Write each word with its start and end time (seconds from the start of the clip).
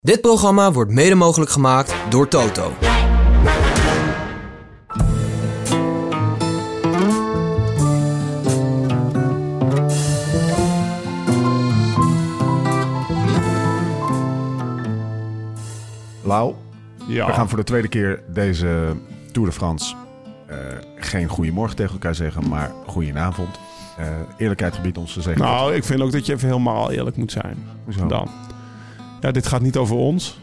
Dit 0.00 0.20
programma 0.20 0.72
wordt 0.72 0.90
mede 0.90 1.14
mogelijk 1.14 1.50
gemaakt 1.50 1.94
door 2.10 2.28
Toto. 2.28 2.72
Lau, 16.22 16.54
Ja. 17.06 17.26
we 17.26 17.32
gaan 17.32 17.48
voor 17.48 17.58
de 17.58 17.64
tweede 17.64 17.88
keer 17.88 18.22
deze 18.28 18.96
Tour 19.32 19.48
de 19.48 19.54
France 19.54 19.94
eh, 20.46 20.56
geen 20.96 21.28
goedemorgen 21.28 21.76
tegen 21.76 21.92
elkaar 21.92 22.14
zeggen, 22.14 22.48
maar 22.48 22.72
goedenavond. 22.86 23.58
Eh 23.98 24.06
eerlijkheid 24.36 24.74
gebiedt 24.74 24.98
ons 24.98 25.12
te 25.12 25.22
zeggen. 25.22 25.42
Nou, 25.44 25.74
ik 25.74 25.84
vind 25.84 26.00
ook 26.00 26.12
dat 26.12 26.26
je 26.26 26.32
even 26.32 26.48
helemaal 26.48 26.90
eerlijk 26.90 27.16
moet 27.16 27.32
zijn. 27.32 27.66
Hoezo? 27.84 28.06
Dan. 28.06 28.28
Ja, 29.20 29.30
dit 29.30 29.46
gaat 29.46 29.60
niet 29.60 29.76
over 29.76 29.96
ons, 29.96 30.40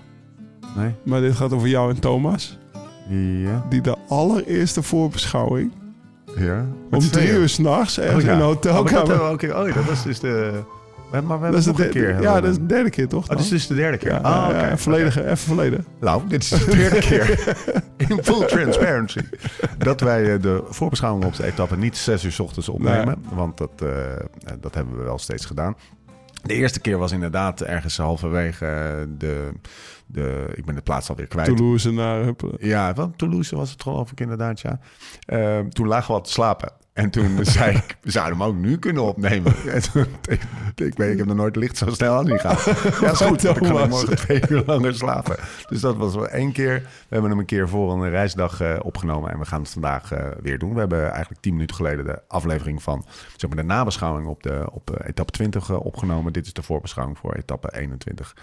Nee? 0.75 0.91
maar 1.03 1.21
dit 1.21 1.35
gaat 1.35 1.53
over 1.53 1.67
jou 1.67 1.89
en 1.93 1.99
Thomas. 1.99 2.57
Ja? 3.09 3.65
Die 3.69 3.81
de 3.81 3.95
allereerste 4.07 4.81
voorbeschouwing 4.83 5.71
Ja? 6.37 6.65
om 6.91 6.99
drie 6.99 7.29
uur 7.29 7.49
s'nachts 7.49 7.99
ergens 7.99 8.23
Oh, 8.23 8.29
ja. 8.29 8.35
in 8.35 8.39
een 8.39 8.45
Oh, 8.45 8.61
dat, 8.61 8.73
hotelkamer. 8.73 9.21
ook- 9.21 9.41
oh, 9.41 9.73
dat 9.75 9.85
was 9.85 10.03
dus 10.03 10.19
de... 10.19 10.61
Maar 11.11 11.23
we 11.23 11.29
hebben 11.31 11.51
dat 11.51 11.59
is 11.59 11.65
nog 11.65 11.75
de 11.77 11.83
een 11.85 11.89
keer. 11.89 12.21
ja, 12.21 12.41
dat 12.41 12.51
is 12.51 12.57
de 12.57 12.65
derde 12.65 12.89
keer 12.89 13.07
toch? 13.07 13.23
Oh, 13.23 13.29
dit 13.29 13.39
is 13.39 13.49
dus 13.49 13.67
de 13.67 13.75
derde 13.75 13.97
keer. 13.97 14.11
ja, 14.11 14.17
ah, 14.17 14.47
ja, 14.49 14.55
oké. 14.57 14.67
ja, 14.67 14.77
volledig, 14.77 15.19
even 15.19 15.37
volledig. 15.37 15.79
Lau, 15.99 16.21
dit 16.27 16.43
is 16.43 16.49
de 16.49 16.65
derde 16.75 16.99
keer 16.99 17.55
in 18.09 18.19
full 18.23 18.45
transparency 18.45 19.19
dat 19.77 20.01
wij 20.01 20.33
eh, 20.33 20.41
de 20.41 20.63
voorbeschouwing 20.69 21.25
op 21.25 21.35
de 21.35 21.45
etappe 21.45 21.77
niet 21.77 21.97
zes 21.97 22.23
uur 22.23 22.31
's 22.31 22.39
ochtends 22.39 22.69
opnemen. 22.69 23.15
Want 23.33 23.57
dat, 23.57 23.69
eh, 23.79 24.11
eh, 24.13 24.19
dat 24.61 24.73
hebben 24.75 24.97
we 24.97 25.03
wel 25.03 25.17
steeds 25.17 25.45
gedaan. 25.45 25.75
De 26.45 26.53
eerste 26.53 26.79
keer 26.79 26.97
was 26.97 27.11
inderdaad 27.11 27.61
ergens 27.61 27.97
halverwege 27.97 28.65
eh, 28.65 29.07
de, 29.17 29.51
de... 30.05 30.51
Ik 30.55 30.65
ben 30.65 30.75
de 30.75 30.81
plaats 30.81 31.09
alweer 31.09 31.27
kwijt. 31.27 31.55
Toulouse 31.55 31.91
naar... 31.91 32.33
Ja, 32.59 32.93
wel 32.93 33.13
Toulouse 33.15 33.55
was 33.55 33.71
het 33.71 33.81
geloof 33.81 34.11
ik 34.11 34.19
inderdaad, 34.19 34.61
ja. 34.61 34.79
Eh, 35.25 35.59
toen 35.59 35.87
lagen 35.87 36.07
we 36.07 36.13
wat 36.13 36.23
te 36.23 36.31
slapen. 36.31 36.71
En 36.95 37.09
toen 37.09 37.45
zei 37.45 37.75
ik, 37.75 37.97
we 38.01 38.11
zouden 38.11 38.37
hem 38.37 38.47
ook 38.47 38.55
nu 38.55 38.77
kunnen 38.77 39.03
opnemen. 39.03 39.53
En 39.75 39.81
toen, 39.81 40.05
ik 40.75 40.97
weet, 40.97 41.11
ik 41.11 41.17
heb 41.17 41.25
nog 41.25 41.35
nooit 41.35 41.55
licht 41.55 41.77
zo 41.77 41.89
snel 41.89 42.17
aan 42.17 42.25
niet 42.25 42.39
gehad. 42.39 42.63
Ja, 43.01 43.11
is 43.11 43.21
goed. 43.21 43.41
Dan 43.41 43.53
kan 43.53 43.83
ik 43.83 43.89
morgen 43.89 44.15
twee 44.15 44.41
uur 44.49 44.63
langer 44.65 44.95
slapen. 44.95 45.35
Dus 45.69 45.81
dat 45.81 45.95
was 45.95 46.15
wel 46.15 46.27
één 46.27 46.51
keer. 46.51 46.81
We 46.81 46.89
hebben 47.09 47.29
hem 47.29 47.39
een 47.39 47.45
keer 47.45 47.69
voor 47.69 47.91
een 47.91 48.09
reisdag 48.09 48.61
eh, 48.61 48.75
opgenomen. 48.81 49.31
En 49.31 49.39
we 49.39 49.45
gaan 49.45 49.61
het 49.61 49.69
vandaag 49.69 50.11
eh, 50.11 50.27
weer 50.41 50.59
doen. 50.59 50.73
We 50.73 50.79
hebben 50.79 51.11
eigenlijk 51.11 51.41
tien 51.41 51.53
minuten 51.53 51.75
geleden 51.75 52.05
de 52.05 52.21
aflevering 52.27 52.83
van 52.83 53.05
zeg 53.35 53.49
maar, 53.49 53.59
de 53.59 53.67
nabeschouwing 53.67 54.27
op, 54.27 54.43
de, 54.43 54.67
op 54.71 54.91
eh, 54.91 55.07
etappe 55.07 55.31
20 55.31 55.69
eh, 55.69 55.85
opgenomen. 55.85 56.33
Dit 56.33 56.45
is 56.45 56.53
de 56.53 56.63
voorbeschouwing 56.63 57.17
voor 57.17 57.33
etappe 57.33 57.75
21. 57.77 58.35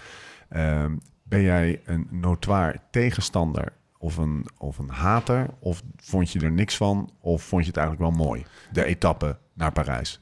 Ehm, 0.49 0.95
ben 1.23 1.41
jij 1.41 1.81
een 1.85 2.07
notoir 2.11 2.75
tegenstander 2.91 3.73
of 4.03 4.17
een, 4.17 4.45
of 4.57 4.77
een 4.77 4.89
hater? 4.89 5.47
Of 5.59 5.81
vond 5.97 6.31
je 6.31 6.39
er 6.39 6.51
niks 6.51 6.77
van? 6.77 7.09
Of 7.21 7.43
vond 7.43 7.61
je 7.61 7.67
het 7.67 7.77
eigenlijk 7.77 8.09
wel 8.09 8.25
mooi? 8.25 8.45
De 8.71 8.85
etappe 8.85 9.37
naar 9.53 9.71
Parijs. 9.71 10.19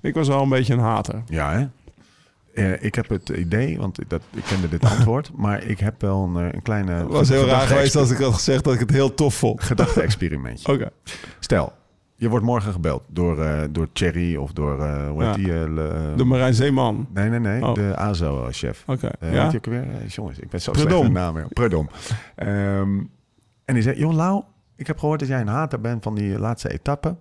Ik 0.00 0.14
was 0.14 0.28
wel 0.28 0.42
een 0.42 0.48
beetje 0.48 0.72
een 0.72 0.78
hater. 0.78 1.22
Ja, 1.26 1.52
hè? 1.52 1.66
Eh, 2.54 2.82
ik 2.82 2.94
heb 2.94 3.08
het 3.08 3.28
idee, 3.28 3.78
want 3.78 3.98
dat, 4.08 4.22
ik 4.34 4.42
kende 4.42 4.68
dit 4.68 4.84
antwoord, 4.84 5.30
maar 5.44 5.62
ik 5.62 5.80
heb 5.80 6.00
wel 6.00 6.24
een, 6.24 6.46
eh, 6.46 6.52
een 6.52 6.62
kleine... 6.62 6.92
Het 6.92 7.08
was 7.08 7.28
heel 7.28 7.46
raar 7.46 7.66
geweest 7.66 7.96
als 7.96 8.10
ik 8.10 8.18
had 8.18 8.34
gezegd 8.34 8.64
dat 8.64 8.74
ik 8.74 8.80
het 8.80 8.90
heel 8.90 9.14
tof 9.14 9.34
vond. 9.34 9.62
Gedachte-experimentje. 9.62 10.72
Oké. 10.72 10.90
Stel, 11.40 11.72
je 12.20 12.28
wordt 12.28 12.44
morgen 12.44 12.72
gebeld 12.72 13.02
door, 13.08 13.42
eh 13.42 13.60
door 13.70 13.88
Thierry 13.92 14.36
of 14.36 14.52
door, 14.52 14.82
eh 14.82 15.08
hoe 15.08 15.24
heet 15.24 15.34
Ja. 15.36 15.42
die? 15.42 15.52
eh, 15.62 15.72
le- 15.72 16.12
De 16.16 16.24
Marijn 16.24 16.54
Zeeman. 16.54 17.06
nee, 17.14 17.28
nee, 17.28 17.38
nee, 17.38 17.64
Oh. 17.66 17.74
de 17.74 17.96
AZO-chef. 17.96 18.84
Oké. 18.86 19.10
Ja? 19.20 19.42
Weet 19.42 19.50
je 19.52 19.56
ook 19.56 19.64
weer? 19.66 19.86
Jongens, 20.06 20.38
ik 20.38 20.48
ben 20.50 20.60
zo 20.60 20.72
Predom. 20.72 20.98
slecht 20.98 21.12
namen. 21.12 21.48
Predom. 21.48 21.88
Ehm, 22.34 22.98
en 23.64 23.74
die 23.74 23.82
zei, 23.82 23.98
joh 23.98 24.12
Lau, 24.14 24.42
ik 24.76 24.86
heb 24.86 24.98
gehoord 24.98 25.20
dat 25.20 25.28
jij 25.28 25.40
een 25.40 25.46
hater 25.48 25.80
bent 25.80 26.02
van 26.02 26.14
die 26.14 26.38
laatste 26.38 26.70
etappe. 26.72 27.16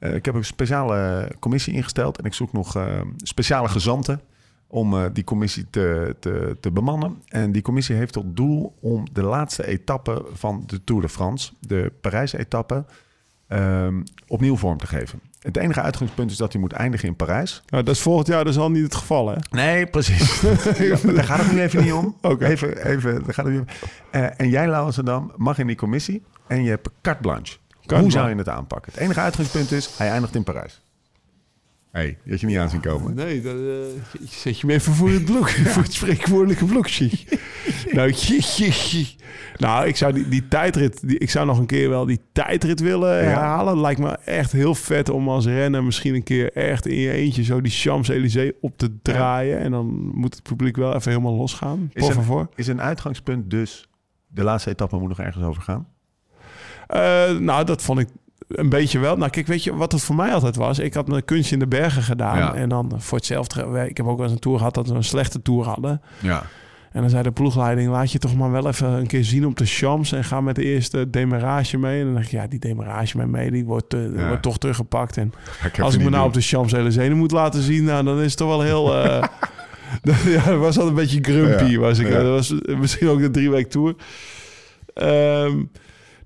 Ik 0.00 0.24
heb 0.24 0.34
een 0.34 0.44
speciale 0.44 1.28
commissie 1.38 1.74
ingesteld 1.74 2.18
en 2.18 2.24
ik 2.24 2.34
zoek 2.34 2.52
nog 2.52 2.76
speciale 3.16 3.68
gezanten 3.68 4.20
om 4.68 4.94
die 5.12 5.24
commissie 5.24 5.66
te, 5.70 6.16
te, 6.20 6.56
te 6.60 6.70
bemannen. 6.70 7.22
En 7.28 7.52
die 7.52 7.62
commissie 7.62 7.96
heeft 7.96 8.12
tot 8.12 8.36
doel 8.36 8.76
om 8.80 9.06
de 9.12 9.22
laatste 9.22 9.66
etappe 9.66 10.26
van 10.32 10.62
de 10.66 10.84
Tour 10.84 11.02
de 11.02 11.08
France, 11.08 11.52
de 11.60 11.92
Parijs-etappe, 12.00 12.84
ehm, 13.48 14.02
opnieuw 14.26 14.56
vorm 14.56 14.78
te 14.78 14.86
geven. 14.86 15.20
Het 15.40 15.56
enige 15.56 15.80
uitgangspunt 15.80 16.30
is 16.30 16.36
dat 16.36 16.52
hij 16.52 16.60
moet 16.60 16.72
eindigen 16.72 17.08
in 17.08 17.16
Parijs. 17.16 17.62
Nou, 17.66 17.84
dat 17.84 17.94
is 17.94 18.00
volgend 18.00 18.26
jaar 18.26 18.44
dus 18.44 18.58
al 18.58 18.70
niet 18.70 18.82
het 18.82 18.94
geval, 18.94 19.28
hè? 19.28 19.36
Nee, 19.50 19.86
precies. 19.86 20.40
Ja, 20.78 21.12
daar 21.12 21.24
gaat 21.24 21.38
het 21.38 21.52
nu 21.52 21.60
even 21.60 21.82
niet 21.82 21.92
om. 21.92 22.16
Even, 22.38 22.86
even, 22.86 23.24
daar 23.24 23.34
gaat 23.34 23.44
het 23.44 23.54
niet 23.54 23.62
om. 23.62 23.68
Eh, 24.10 24.40
en 24.40 24.48
jij, 24.48 24.68
Lauwensendam, 24.68 25.32
mag 25.36 25.58
in 25.58 25.66
die 25.66 25.76
commissie 25.76 26.22
en 26.46 26.62
je 26.62 26.68
hebt 26.68 26.88
carte 27.02 27.20
blanche. 27.20 27.56
Hoe 27.70 27.86
blanche. 27.86 28.10
zou 28.10 28.28
je 28.28 28.34
het 28.34 28.48
aanpakken? 28.48 28.92
Het 28.92 29.00
enige 29.00 29.20
uitgangspunt 29.20 29.72
is, 29.72 29.94
hij 29.98 30.08
eindigt 30.08 30.34
in 30.34 30.44
Parijs. 30.44 30.80
Hé, 31.96 32.02
hey, 32.02 32.18
had 32.28 32.40
je 32.40 32.46
niet 32.46 32.58
aan 32.58 32.70
zien 32.70 32.80
komen. 32.80 33.14
Nee, 33.14 33.42
dat, 33.42 33.54
eh, 33.54 34.20
zet 34.28 34.60
je 34.60 34.66
me 34.66 34.72
even 34.72 34.92
voor 34.92 35.10
het 35.10 35.24
blok, 35.24 35.48
voor 35.72 35.82
het 35.82 35.92
spreekwoordelijke 35.92 36.64
blokje. 36.64 37.10
nou, 37.96 38.12
nou, 39.56 39.86
ik 39.86 39.96
zou 39.96 40.12
die, 40.12 40.28
die 40.28 40.48
tijdrit, 40.48 41.08
die, 41.08 41.18
ik 41.18 41.30
zou 41.30 41.46
nog 41.46 41.58
een 41.58 41.66
keer 41.66 41.88
wel 41.88 42.06
die 42.06 42.20
tijdrit 42.32 42.80
willen 42.80 43.16
Ja. 43.16 43.22
herhalen. 43.22 43.80
Lijkt 43.80 44.00
me 44.00 44.08
echt 44.24 44.52
heel 44.52 44.74
vet 44.74 45.08
om 45.10 45.28
als 45.28 45.46
renner 45.46 45.84
misschien 45.84 46.14
een 46.14 46.22
keer 46.22 46.52
echt 46.52 46.86
in 46.86 46.96
je 46.98 47.10
eentje 47.10 47.44
zo 47.44 47.60
die 47.60 47.72
Champs-Élysées 47.72 48.52
op 48.60 48.78
te 48.78 48.98
draaien. 49.02 49.58
En 49.58 49.70
dan 49.70 50.10
moet 50.14 50.34
het 50.34 50.42
publiek 50.42 50.76
wel 50.76 50.94
even 50.94 51.10
helemaal 51.10 51.34
losgaan. 51.36 51.90
Is 51.92 52.06
een- 52.06 52.12
favor. 52.14 52.48
Is 52.54 52.66
een 52.66 52.80
uitgangspunt 52.80 53.50
dus, 53.50 53.88
de 54.26 54.42
laatste 54.42 54.70
etappe 54.70 54.96
moet 54.96 55.08
nog 55.08 55.20
ergens 55.20 55.44
over 55.44 55.62
gaan? 55.62 55.86
Eh, 56.86 57.30
nou, 57.38 57.64
dat 57.64 57.82
vond 57.82 57.98
ik 57.98 58.08
een 58.48 58.68
beetje 58.68 58.98
wel. 58.98 59.16
Nou, 59.16 59.30
kijk, 59.30 59.46
weet 59.46 59.64
je 59.64 59.74
wat 59.76 59.92
het 59.92 60.02
voor 60.02 60.14
mij 60.16 60.32
altijd 60.34 60.56
was? 60.56 60.78
Ik 60.78 60.94
had 60.94 61.08
mijn 61.08 61.24
kunstje 61.24 61.52
in 61.54 61.58
de 61.60 61.66
bergen 61.66 62.02
gedaan. 62.02 62.36
Ja. 62.38 62.54
En 62.54 62.68
dan 62.68 62.92
voor 62.96 63.18
hetzelfde... 63.18 63.86
Ik 63.88 63.96
heb 63.96 64.06
ook 64.06 64.16
wel 64.16 64.24
eens 64.26 64.34
een 64.34 64.40
tour 64.40 64.58
gehad 64.58 64.74
dat 64.74 64.88
we 64.88 64.94
een 64.94 65.04
slechte 65.04 65.42
tour 65.42 65.64
hadden. 65.64 66.00
Ja. 66.18 66.42
En 66.96 67.02
dan 67.02 67.10
zei 67.10 67.22
de 67.22 67.32
ploegleiding, 67.32 67.90
laat 67.90 68.12
je 68.12 68.18
toch 68.18 68.36
maar 68.36 68.50
wel 68.50 68.68
even 68.68 68.88
een 68.88 69.06
keer 69.06 69.24
zien 69.24 69.46
op 69.46 69.56
de 69.56 69.66
Champs 69.66 70.12
en 70.12 70.24
ga 70.24 70.40
met 70.40 70.54
de 70.54 70.64
eerste 70.64 71.10
demarage 71.10 71.78
mee. 71.78 71.98
En 72.00 72.04
dan 72.04 72.14
dacht 72.14 72.26
ik, 72.26 72.32
ja, 72.32 72.46
die 72.46 72.58
demarage 72.58 73.26
mee, 73.26 73.50
die 73.50 73.64
wordt, 73.64 73.94
eh, 73.94 74.00
Ja. 74.16 74.26
wordt 74.26 74.42
toch 74.42 74.58
teruggepakt. 74.58 75.16
En 75.16 75.32
als 75.80 75.94
ik 75.94 76.02
me 76.02 76.10
nou 76.10 76.26
op 76.26 76.32
de 76.32 76.40
Champs-Élysées 76.40 77.14
moet 77.14 77.30
laten 77.30 77.62
zien, 77.62 77.84
nou, 77.84 78.04
dan 78.04 78.18
is 78.20 78.24
het 78.28 78.36
toch 78.36 78.48
wel 78.48 78.60
heel... 78.62 78.94
eh, 79.04 79.22
ja, 80.36 80.44
dat 80.44 80.58
was 80.58 80.78
al 80.78 80.86
een 80.86 80.94
beetje 80.94 81.18
grumpy. 81.22 81.64
Ja. 81.64 81.78
Was 81.78 81.98
ik. 81.98 82.08
Ja. 82.08 82.22
Dat 82.22 82.28
was 82.30 82.54
misschien 82.80 83.08
ook 83.08 83.20
de 83.20 83.30
drie 83.30 83.50
week 83.50 83.70
tour. 83.70 83.94
Ehm, 84.94 85.62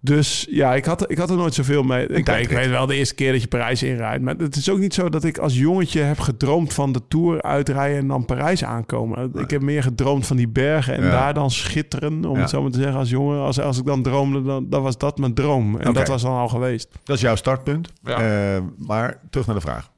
dus 0.03 0.47
ja, 0.51 0.75
ik 0.75 0.85
had, 0.85 1.11
ik 1.11 1.19
had 1.19 1.31
er 1.31 1.37
nooit 1.37 1.55
zoveel 1.55 1.83
mee. 1.83 2.07
Ik, 2.07 2.29
ik 2.29 2.49
weet 2.49 2.69
wel 2.69 2.87
de 2.87 2.95
eerste 2.95 3.15
keer 3.15 3.33
dat 3.33 3.43
je 3.43 3.49
Parijs 3.49 3.83
inrijdt. 3.83 4.23
Maar 4.23 4.35
het 4.37 4.57
is 4.57 4.71
ook 4.71 4.79
niet 4.79 4.95
zo 4.95 5.09
dat 5.09 5.25
ik 5.25 5.39
als 5.39 5.57
jongetje 5.59 6.01
heb 6.01 6.19
gedroomd 6.19 6.73
van 6.73 6.93
de 6.93 7.01
Tour 7.09 7.43
uitrijden 7.43 7.99
en 7.99 8.07
dan 8.09 8.25
Parijs 8.25 8.65
aankomen. 8.65 9.33
Ik 9.35 9.51
heb 9.51 9.63
meer 9.63 9.83
gedroomd 9.83 10.27
van 10.27 10.37
die 10.37 10.49
bergen 10.49 10.95
en 10.95 11.03
Ja. 11.05 11.11
daar 11.11 11.35
dan 11.35 11.51
schitteren. 11.51 12.25
Om 12.25 12.35
Ja. 12.35 12.41
het 12.41 12.51
zo 12.51 12.63
maar 12.63 12.71
te 12.71 12.79
zeggen 12.79 12.99
als 12.99 13.11
jongen. 13.11 13.41
Als, 13.41 13.61
als 13.61 13.79
ik 13.79 13.85
dan 13.85 14.03
droomde, 14.03 14.43
dan, 14.43 14.67
dan 14.69 14.83
was 14.83 14.99
dat 14.99 15.19
mijn 15.19 15.35
droom. 15.35 15.79
En 15.79 15.93
dat 15.93 16.09
was 16.09 16.23
dan 16.23 16.33
al 16.37 16.49
geweest. 16.49 16.89
Dat 17.05 17.17
is 17.17 17.23
jouw 17.23 17.37
startpunt. 17.37 17.93
Ja. 18.03 18.55
Eh, 18.57 18.63
maar 18.77 19.21
terug 19.31 19.47
naar 19.47 19.55
de 19.57 19.61
vraag. 19.63 19.91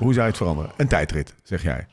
Hoe 0.00 0.12
zou 0.12 0.24
je 0.24 0.28
het 0.30 0.36
veranderen? 0.36 0.70
Een 0.76 0.88
tijdrit, 0.88 1.34
zeg 1.42 1.62
jij. 1.62 1.86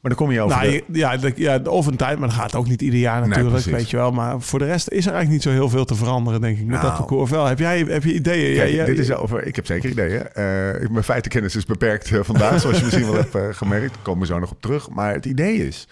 Maar 0.00 0.10
dan 0.16 0.26
kom 0.26 0.30
je 0.34 0.40
over 0.40 0.56
Nou, 0.58 0.70
de- 0.86 0.98
ja, 0.98 1.16
ja, 1.36 1.60
of 1.64 1.86
een 1.86 1.96
tijd, 1.96 2.18
maar 2.18 2.28
dat 2.28 2.36
gaat 2.36 2.54
ook 2.54 2.68
niet 2.68 2.82
ieder 2.82 2.98
jaar 3.00 3.28
natuurlijk, 3.28 3.64
weet 3.64 3.90
je 3.90 3.96
wel. 3.96 4.10
Maar 4.12 4.40
voor 4.40 4.58
de 4.58 4.64
rest 4.64 4.88
is 4.90 5.06
er 5.06 5.12
eigenlijk 5.12 5.30
niet 5.30 5.42
zo 5.42 5.50
heel 5.50 5.68
veel 5.68 5.84
te 5.84 5.94
veranderen, 5.94 6.40
denk 6.40 6.58
ik, 6.58 6.64
met 6.66 6.70
Nou. 6.76 6.82
dat 6.88 6.96
parcours. 6.96 7.22
Of 7.22 7.30
wel, 7.30 7.46
heb 7.46 7.58
jij 7.58 7.78
heb 7.78 8.04
je 8.04 8.12
ideeën? 8.14 8.56
Kijk, 8.56 8.70
Ja, 8.70 8.76
ja, 8.76 8.84
dit 8.84 8.98
is 8.98 9.12
over. 9.12 9.46
Ik 9.46 9.56
heb 9.56 9.66
zeker 9.66 9.90
ideeën. 9.90 10.28
Eh, 10.32 10.88
mijn 10.90 11.04
feitenkennis 11.04 11.56
is 11.56 11.64
beperkt 11.64 12.10
eh, 12.12 12.18
vandaag, 12.22 12.60
zoals 12.60 12.76
je 12.78 12.84
misschien 12.84 13.04
wel 13.06 13.14
hebt 13.22 13.34
eh, 13.34 13.42
gemerkt. 13.50 13.94
Daar 13.94 14.02
komen 14.02 14.20
we 14.20 14.26
zo 14.26 14.38
nog 14.38 14.50
op 14.50 14.60
terug. 14.60 14.90
Maar 14.90 15.12
het 15.14 15.24
idee 15.26 15.66
is. 15.66 15.88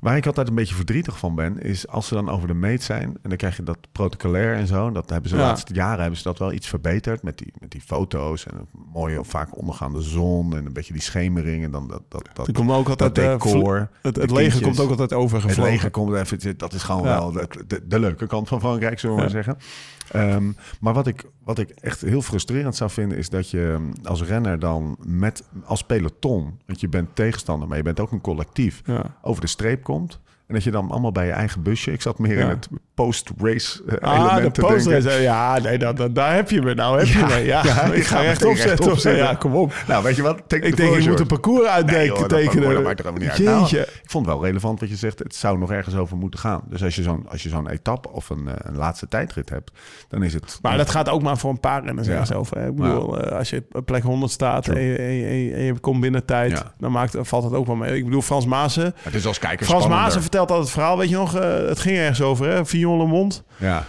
Waar 0.00 0.16
ik 0.16 0.26
altijd 0.26 0.48
een 0.48 0.54
beetje 0.54 0.74
verdrietig 0.74 1.18
van 1.18 1.34
ben, 1.34 1.58
is 1.62 1.88
als 1.88 2.06
ze 2.06 2.14
dan 2.14 2.28
over 2.30 2.48
de 2.48 2.54
meet 2.54 2.82
zijn. 2.82 3.02
En 3.02 3.28
dan 3.28 3.36
krijg 3.36 3.56
je 3.56 3.62
dat 3.62 3.78
protocolair 3.92 4.54
en 4.54 4.66
zo. 4.66 4.90
Dat 4.90 5.10
hebben 5.10 5.28
ze 5.30 5.36
de 5.36 5.40
Ja. 5.42 5.46
laatste 5.48 5.74
jaren 5.74 6.00
hebben 6.00 6.16
ze 6.16 6.22
dat 6.22 6.38
wel 6.38 6.52
iets 6.52 6.68
verbeterd. 6.68 7.22
Met 7.22 7.38
die, 7.38 7.52
met 7.58 7.70
die 7.70 7.80
foto's 7.80 8.46
en 8.46 8.54
een 8.58 8.66
mooie, 8.92 9.24
vaak 9.24 9.56
ondergaande 9.58 10.00
zon. 10.00 10.56
En 10.56 10.66
een 10.66 10.72
beetje 10.72 10.92
die 10.92 11.02
schemering. 11.02 11.64
En 11.64 11.70
dan 11.70 11.88
dat, 11.88 12.02
dat, 12.08 12.28
dat, 12.32 12.52
komt 12.52 12.70
ook 12.70 12.88
altijd 12.88 13.14
dat 13.14 13.24
eh, 13.24 13.30
decor. 13.32 13.88
het, 14.02 14.16
het 14.16 14.30
leger 14.30 14.62
komt 14.62 14.80
ook 14.80 14.90
altijd 14.90 15.10
Het 15.10 15.18
overgevlogen. 15.18 15.72
leger 15.72 15.90
komt 15.90 16.14
even, 16.14 16.58
dat 16.58 16.72
is 16.72 16.82
gewoon 16.82 17.02
Ja. 17.06 17.18
wel 17.18 17.32
de, 17.32 17.48
de, 17.66 17.86
de 17.86 17.98
leuke 18.00 18.26
kant 18.26 18.48
van 18.48 18.60
Frankrijk, 18.60 18.98
zullen 18.98 19.16
we 19.16 19.22
Ja. 19.22 19.28
maar 19.32 19.44
zeggen. 19.44 19.62
Ehm, 20.10 20.52
maar 20.80 20.94
wat 20.94 21.06
ik, 21.06 21.24
wat 21.44 21.58
ik 21.58 21.70
echt 21.70 22.00
heel 22.00 22.22
frustrerend 22.22 22.76
zou 22.76 22.90
vinden, 22.90 23.18
is 23.18 23.28
dat 23.28 23.50
je 23.50 23.90
als 24.02 24.22
renner 24.22 24.58
dan 24.58 24.96
met 25.04 25.44
als 25.64 25.82
peloton, 25.84 26.60
want 26.66 26.80
je 26.80 26.88
bent 26.88 27.08
tegenstander, 27.14 27.68
maar 27.68 27.76
je 27.76 27.82
bent 27.82 28.00
ook 28.00 28.12
een 28.12 28.20
collectief, 28.20 28.82
over 29.22 29.40
de 29.40 29.46
streep 29.46 29.82
komt. 29.86 30.20
En 30.46 30.54
dat 30.54 30.64
je 30.64 30.70
dan 30.70 30.90
allemaal 30.90 31.12
bij 31.12 31.26
je 31.26 31.32
eigen 31.32 31.62
busje... 31.62 31.92
Ik 31.92 32.02
zat 32.02 32.18
meer 32.18 32.36
Ja. 32.38 32.42
in 32.42 32.48
het 32.48 32.68
post-race 32.94 33.82
eh, 33.86 33.98
Ah, 34.08 34.14
element 34.18 34.42
de 34.42 34.50
te 34.50 34.60
denken. 34.60 34.92
poster. 35.02 35.20
Ja, 35.22 35.58
nee, 35.58 35.78
dat, 35.78 35.96
dat- 35.96 36.14
daar 36.14 36.34
heb 36.34 36.50
je 36.50 36.62
me. 36.62 36.74
Nou 36.74 36.98
heb 36.98 37.06
je 37.06 37.18
me. 37.28 37.34
Ja, 37.44 37.64
ja, 37.64 37.82
ik 37.92 38.04
ga 38.06 38.20
rechtop 38.20 38.56
zetten. 38.56 38.84
zitten. 39.00 39.16
Ja, 39.16 39.34
kom 39.34 39.54
op. 39.54 39.74
Nou, 39.88 40.02
weet 40.02 40.16
je 40.16 40.22
wat? 40.22 40.38
Ik 40.48 40.76
denk, 40.76 40.98
je 41.00 41.08
moet 41.08 41.20
een 41.20 41.26
parcours 41.26 41.60
Nee, 41.62 41.70
uitdenken, 41.70 42.20
dat, 42.20 42.28
tekenen. 42.28 42.74
dat 42.74 42.82
maakt 42.82 42.98
er 42.98 43.04
helemaal 43.04 43.28
niet 43.28 43.46
uit. 43.46 43.72
Nou, 43.72 43.84
ik 44.02 44.10
vond 44.10 44.26
het 44.26 44.34
wel 44.34 44.44
relevant 44.44 44.80
wat 44.80 44.88
je 44.88 44.96
zegt. 44.96 45.18
Het 45.18 45.34
zou 45.34 45.58
nog 45.58 45.70
ergens 45.72 45.94
over 45.96 46.16
moeten 46.16 46.40
gaan. 46.40 46.60
Dus 46.68 46.82
als 46.82 46.94
je 46.96 47.02
zo'n, 47.02 47.26
als 47.28 47.42
je 47.42 47.48
zo'n 47.48 47.68
etappe 47.68 48.10
of 48.10 48.30
een, 48.30 48.48
eh, 48.48 48.54
een 48.58 48.76
laatste 48.76 49.08
tijdrit 49.08 49.48
hebt, 49.50 49.70
dan 50.08 50.22
is 50.22 50.34
het... 50.34 50.58
Maar 50.62 50.76
dat 50.76 50.90
gaat 50.90 51.08
ook 51.08 51.22
maar 51.22 51.38
voor 51.38 51.50
een 51.50 51.60
paar 51.60 51.84
renners 51.84 52.06
Ja. 52.06 52.24
hè. 52.50 52.66
Ik 52.66 52.76
bedoel, 52.76 53.20
eh, 53.20 53.36
als 53.38 53.50
je 53.50 53.64
op 53.72 53.86
plek 53.86 54.02
100 54.02 54.32
staat 54.32 54.68
en 54.68 54.80
je, 54.80 54.96
en 54.96 55.12
je- 55.12 55.26
en 55.26 55.36
je- 55.36 55.52
en 55.54 55.62
je 55.62 55.78
komt 55.78 56.00
binnen 56.00 56.24
tijd, 56.24 56.62
dan 56.78 56.92
maakt, 56.92 57.16
valt 57.20 57.44
het 57.44 57.52
ook 57.52 57.66
wel 57.66 57.76
mee. 57.76 57.96
Ik 57.96 58.04
bedoel, 58.04 58.22
Frans 58.22 58.46
Maassen. 58.46 58.94
het 59.02 59.14
is 59.14 59.26
als 59.26 59.38
kijker 59.38 59.66
Frans. 59.66 59.86
Maassen 59.88 60.22
vertelt 60.36 60.50
altijd 60.58 60.60
het 60.68 60.70
verhaal, 60.70 60.98
weet 60.98 61.08
je 61.08 61.16
nog? 61.16 61.34
eh, 61.36 61.68
het 61.68 61.80
ging 61.80 61.96
ergens 61.96 62.22
over, 62.22 62.48
hè? 62.48 62.64
Fillon 62.66 62.98
Le 62.98 63.06
Monde. 63.06 63.34
Ja. 63.56 63.84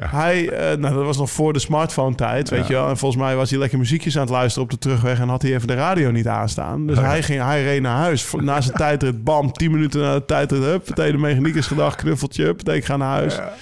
Ja. 0.00 0.08
Hij, 0.10 0.48
eh, 0.50 0.76
nou, 0.78 0.94
dat 0.94 1.04
was 1.04 1.16
nog 1.16 1.30
voor 1.30 1.52
de 1.52 1.58
smartphone-tijd, 1.58 2.48
weet 2.50 2.60
Ja. 2.60 2.66
je 2.66 2.72
wel. 2.72 2.88
En 2.88 2.96
volgens 2.96 3.22
mij 3.22 3.36
was 3.36 3.50
hij 3.50 3.58
lekker 3.58 3.78
muziekjes 3.78 4.14
aan 4.16 4.22
het 4.22 4.30
luisteren 4.30 4.64
op 4.64 4.70
de 4.70 4.78
terugweg... 4.78 5.20
en 5.20 5.28
had 5.28 5.42
hij 5.42 5.54
even 5.54 5.66
de 5.66 5.74
radio 5.74 6.10
niet 6.10 6.26
aanstaan. 6.28 6.86
Dus 6.86 6.96
Oh 6.96 7.02
ja. 7.02 7.08
hij, 7.08 7.22
ging, 7.22 7.42
hij 7.42 7.62
reed 7.62 7.82
naar 7.82 7.96
huis. 7.96 8.32
Na 8.36 8.60
zijn 8.60 8.76
tijdrit, 8.76 9.24
bam, 9.24 9.52
10 9.52 9.70
minuten 9.70 10.00
na 10.00 10.14
de 10.14 10.24
tijdrit... 10.24 10.62
hup, 10.62 10.88
meteen 10.88 11.12
de 11.12 11.18
mechaniekers 11.18 11.66
gedacht, 11.66 11.96
knuffeltje, 11.96 12.44
hup, 12.44 12.68
ik 12.68 12.84
ga 12.84 12.96
naar 12.96 13.08
huis. 13.08 13.34
Ja. 13.36 13.52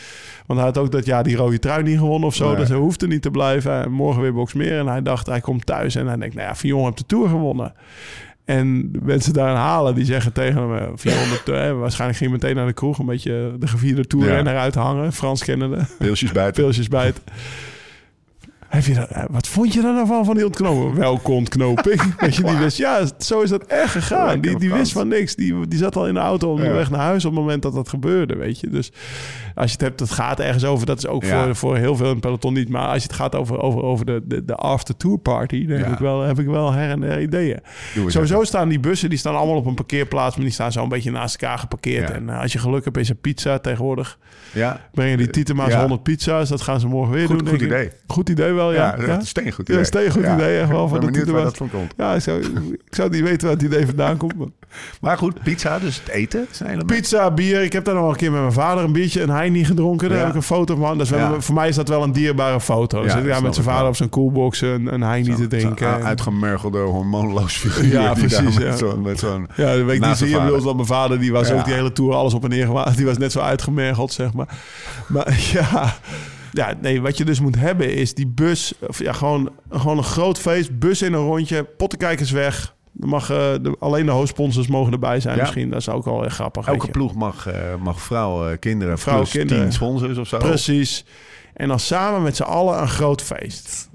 Want 0.47 0.59
hij 0.59 0.69
had 0.69 0.79
ook 0.79 0.93
dat 0.93 1.07
jaar 1.07 1.23
die 1.23 1.37
rode 1.37 1.59
trui 1.59 1.83
niet 1.83 1.99
gewonnen 1.99 2.29
of 2.29 2.35
zo. 2.35 2.47
Nee. 2.49 2.57
Dus 2.57 2.69
hij 2.69 2.79
hoefde 2.79 3.07
niet 3.07 3.23
te 3.23 3.31
blijven. 3.31 3.83
En 3.85 3.91
morgen 3.91 4.23
weer 4.23 4.33
Boxmeer. 4.35 4.79
En 4.79 4.87
hij 4.87 5.03
dacht, 5.03 5.27
hij 5.27 5.41
komt 5.41 5.67
thuis. 5.67 5.95
En 5.95 6.07
hij 6.07 6.17
denkt, 6.17 6.35
nou 6.35 6.47
ja, 6.49 6.55
Fillon 6.55 6.85
heeft 6.85 6.99
de 6.99 7.07
Tour 7.07 7.29
gewonnen. 7.29 7.73
En 8.47 8.93
de 8.93 8.99
mensen 9.03 9.33
daar 9.33 9.55
Halen, 9.57 9.95
die 9.95 10.05
zeggen 10.05 10.33
tegen 10.33 10.61
hem... 10.61 10.77
eh, 10.77 10.89
Fillon, 10.97 11.29
de, 11.45 11.53
eh, 11.53 11.79
waarschijnlijk 11.79 12.19
ging 12.19 12.31
hij 12.31 12.39
meteen 12.41 12.57
naar 12.57 12.67
de 12.67 12.73
kroeg... 12.73 12.99
een 12.99 13.07
beetje 13.07 13.57
de 13.59 13.67
gevierde 13.67 14.07
Tourrenner 14.07 14.53
Ja. 14.53 14.61
uithangen. 14.61 15.13
Frans 15.13 15.45
kennende. 15.45 15.79
Pilsjes 15.99 16.33
buiten. 16.33 16.63
Pilsjes 16.63 16.89
bijt. 16.89 17.21
Heb 18.69 18.85
je 18.85 18.95
dat, 18.95 19.09
eh, 19.09 19.25
wat 19.31 19.47
vond 19.49 19.73
je 19.73 19.83
daar 19.83 19.93
nou 19.95 20.07
van, 20.07 20.25
van 20.25 20.35
die 20.35 20.45
ontknoping? 20.45 20.95
Welke 20.97 21.31
ontknoping? 21.31 22.15
Weet 22.21 22.37
je, 22.37 22.43
die 22.43 22.57
wist, 22.57 22.77
ja, 22.77 23.01
zo 23.19 23.41
is 23.41 23.51
dat 23.51 23.65
echt 23.67 23.91
gegaan. 23.93 24.41
Die, 24.41 24.59
die 24.59 24.73
wist 24.73 24.93
van 24.93 25.09
niks. 25.09 25.35
Die, 25.35 25.69
die 25.69 25.79
zat 25.79 25.97
al 25.97 26.07
in 26.07 26.15
de 26.15 26.21
auto 26.21 26.51
op 26.53 26.59
de 26.59 26.65
Ja. 26.65 26.73
weg 26.73 26.91
naar 26.91 27.01
huis 27.01 27.25
op 27.25 27.31
het 27.31 27.41
moment 27.41 27.63
dat 27.63 27.75
dat 27.75 27.89
gebeurde, 27.89 28.37
weet 28.37 28.61
je. 28.61 28.69
Dus 28.69 28.93
als 29.55 29.67
je 29.67 29.73
het 29.73 29.81
hebt, 29.81 30.01
het 30.01 30.11
gaat 30.11 30.41
ergens 30.41 30.65
over. 30.65 30.87
Dat 30.87 30.99
is 30.99 31.07
ook 31.07 31.25
Ja. 31.25 31.45
voor, 31.45 31.55
voor 31.57 31.77
heel 31.77 31.97
veel 31.97 32.07
in 32.07 32.13
het 32.13 32.21
peloton 32.21 32.53
niet. 32.53 32.69
Maar 32.69 32.87
als 32.89 33.03
je 33.03 33.09
het 33.09 33.17
gaat 33.17 33.35
over, 33.35 33.61
over, 33.61 33.83
over 33.83 34.07
de, 34.07 34.23
de, 34.25 34.45
de 34.45 34.55
after-tour 34.55 35.19
party... 35.19 35.67
dan 35.67 35.77
Ja. 35.79 35.83
heb, 35.85 35.93
ik 35.93 35.99
wel, 35.99 36.23
heb 36.23 36.39
ik 36.39 36.47
wel 36.47 36.73
her 36.73 36.91
en 36.91 37.01
der 37.01 37.21
ideeën. 37.21 37.59
Sowieso 38.07 38.45
staan 38.45 38.69
die 38.69 38.81
bussen, 38.81 39.09
die 39.09 39.19
staan 39.19 39.37
allemaal 39.37 39.57
op 39.57 39.67
een 39.67 39.75
parkeerplaats... 39.75 40.35
maar 40.37 40.45
die 40.45 40.55
staan 40.55 40.73
zo 40.73 40.83
een 40.83 40.89
beetje 40.89 41.11
naast 41.11 41.37
elkaar 41.43 41.59
geparkeerd. 41.59 42.11
En 42.11 42.29
eh, 42.31 42.41
als 42.41 42.53
je 42.53 42.59
geluk 42.59 42.85
hebt, 42.85 42.97
is 42.97 43.09
er 43.09 43.15
pizza 43.15 43.59
tegenwoordig. 43.59 44.19
Ja. 44.53 44.81
Brengen 44.93 45.19
die 45.19 45.31
Tietema's 45.31 45.71
Ja. 45.73 45.79
100 45.81 46.03
pizza's. 46.03 46.49
Dat 46.49 46.63
gaan 46.63 46.81
ze 46.81 46.87
morgen 46.87 47.15
weer 47.15 47.27
Goed, 47.27 47.39
doen, 47.39 47.49
goed 47.49 47.61
idee. 47.61 47.91
Goed 48.07 48.29
idee 48.29 48.53
wel, 48.57 48.73
Ja, 48.73 48.79
ja. 48.85 48.91
dat 48.91 49.01
is 49.01 49.07
echt 49.09 49.21
een 49.21 49.27
steengoed 49.27 49.67
Ja, 49.69 49.73
idee. 49.73 49.85
steengoed 49.87 50.23
idee, 50.25 50.59
echt 50.61 50.69
wel, 50.69 50.83
Ik 50.85 50.89
van 50.91 51.01
ben 51.01 51.11
benieuwd 51.13 51.29
waar 51.31 51.43
dat 51.43 51.57
van 51.57 51.71
komt. 51.71 51.95
Ja, 51.97 52.15
ik 52.15 52.21
zou, 52.23 52.41
ik 52.87 52.95
zou 52.95 53.11
niet 53.11 53.23
weten 53.23 53.47
waar 53.49 53.57
het 53.57 53.65
idee 53.65 53.87
vandaan 53.87 54.17
komt. 54.17 54.37
maar- 54.39 54.47
Maar 55.01 55.19
goed, 55.19 55.43
pizza, 55.43 55.79
dus 55.79 55.97
het 56.05 56.09
eten 56.09 56.47
element. 56.63 56.87
Pizza, 56.87 57.31
bier. 57.31 57.63
Ik 57.63 57.73
heb 57.73 57.85
daar 57.85 57.95
nog 57.95 58.11
een 58.11 58.17
keer 58.17 58.31
met 58.33 58.41
mijn 58.41 58.53
vader 58.53 58.85
een 58.85 58.93
biertje 58.93 59.21
en 59.23 59.31
hij 59.31 59.49
niet 59.49 59.67
gedronken. 59.67 60.09
Daar 60.09 60.17
Ja. 60.19 60.23
heb 60.25 60.33
ik 60.33 60.37
een 60.41 60.47
foto 60.47 60.77
van. 60.77 60.99
Dat 60.99 61.09
wel, 61.09 61.19
Ja. 61.19 61.41
Voor 61.41 61.55
mij 61.55 61.69
is 61.69 61.75
dat 61.77 61.89
wel 61.89 62.03
een 62.03 62.13
dierbare 62.13 62.61
foto. 62.61 62.99
Ja, 63.05 63.17
Ja, 63.19 63.23
dat 63.33 63.43
met 63.43 63.55
zijn 63.55 63.65
vader 63.67 63.81
wel. 63.81 63.89
op 63.91 63.97
zijn 63.97 64.09
coolbox 64.09 64.61
een, 64.61 64.93
een 64.95 65.03
hij 65.03 65.23
niet 65.23 65.37
te 65.37 65.47
drinken. 65.47 66.05
Uitgemergelde, 66.05 66.79
hormoonloos 66.79 67.57
figuur. 67.57 67.87
Ja, 68.01 68.13
precies, 68.13 68.41
Met 68.41 68.63
ja. 68.63 68.77
zo'n... 68.77 69.03
Met 69.03 69.19
zo'n 69.19 69.49
Ja, 69.57 69.65
dat 69.77 69.85
weet 69.85 69.95
ik 69.97 70.07
niet 70.07 70.17
zijn 70.17 70.17
zie 70.17 70.29
je. 70.41 70.61
want 70.61 70.75
mijn 70.77 70.87
vader 70.89 71.19
die 71.21 71.33
was 71.33 71.49
Ja. 71.49 71.55
ook 71.55 71.65
die 71.65 71.75
hele 71.75 71.93
tour 71.93 72.15
alles 72.15 72.35
op 72.35 72.45
en 72.45 72.51
neer 72.51 72.67
gemaakt. 72.67 72.97
Die 72.97 73.07
was 73.07 73.19
net 73.19 73.33
zo 73.33 73.41
uitgemergeld, 73.41 74.13
zeg 74.13 74.33
maar. 74.33 74.49
Maar 75.09 75.41
ja, 75.53 75.95
ja, 76.57 76.75
nee, 76.81 77.01
wat 77.03 77.17
je 77.19 77.25
dus 77.25 77.41
moet 77.41 77.57
hebben 77.57 77.95
is 77.95 78.15
die 78.15 78.27
bus. 78.27 78.73
Of 78.89 78.99
ja, 78.99 79.13
gewoon, 79.13 79.51
gewoon 79.71 79.97
een 79.99 80.05
groot 80.05 80.39
feest, 80.39 80.79
bus 80.79 81.03
in 81.03 81.13
een 81.13 81.25
rondje, 81.25 81.65
pottenkijkers 81.65 82.31
weg. 82.31 82.75
Er 83.01 83.09
mag, 83.09 83.31
eh, 83.31 83.37
de, 83.63 83.77
alleen 83.79 84.07
de 84.07 84.13
hoofdsponsors 84.13 84.67
mogen 84.67 84.93
erbij 84.93 85.21
zijn 85.21 85.37
Ja. 85.37 85.43
misschien. 85.43 85.71
Dat 85.71 85.81
is 85.81 85.89
ook 85.89 86.05
wel 86.05 86.19
grappig. 86.29 86.67
Elke 86.67 86.91
ploeg 86.91 87.15
mag, 87.15 87.47
eh, 87.47 87.55
mag 87.83 88.01
vrouw, 88.01 88.49
eh, 88.49 88.59
kinderen, 88.59 88.99
Vrouw, 88.99 89.17
plus 89.17 89.31
kinderen. 89.31 89.63
tien 89.63 89.73
sponsors 89.73 90.19
of 90.19 90.29
zo. 90.29 90.39
Precies. 90.39 91.05
En 91.57 91.69
dan 91.69 91.81
samen 91.81 92.23
met 92.23 92.37
z'n 92.37 92.43
allen 92.43 92.81
een 92.81 92.89
groot 92.89 93.23
feest. 93.23 93.89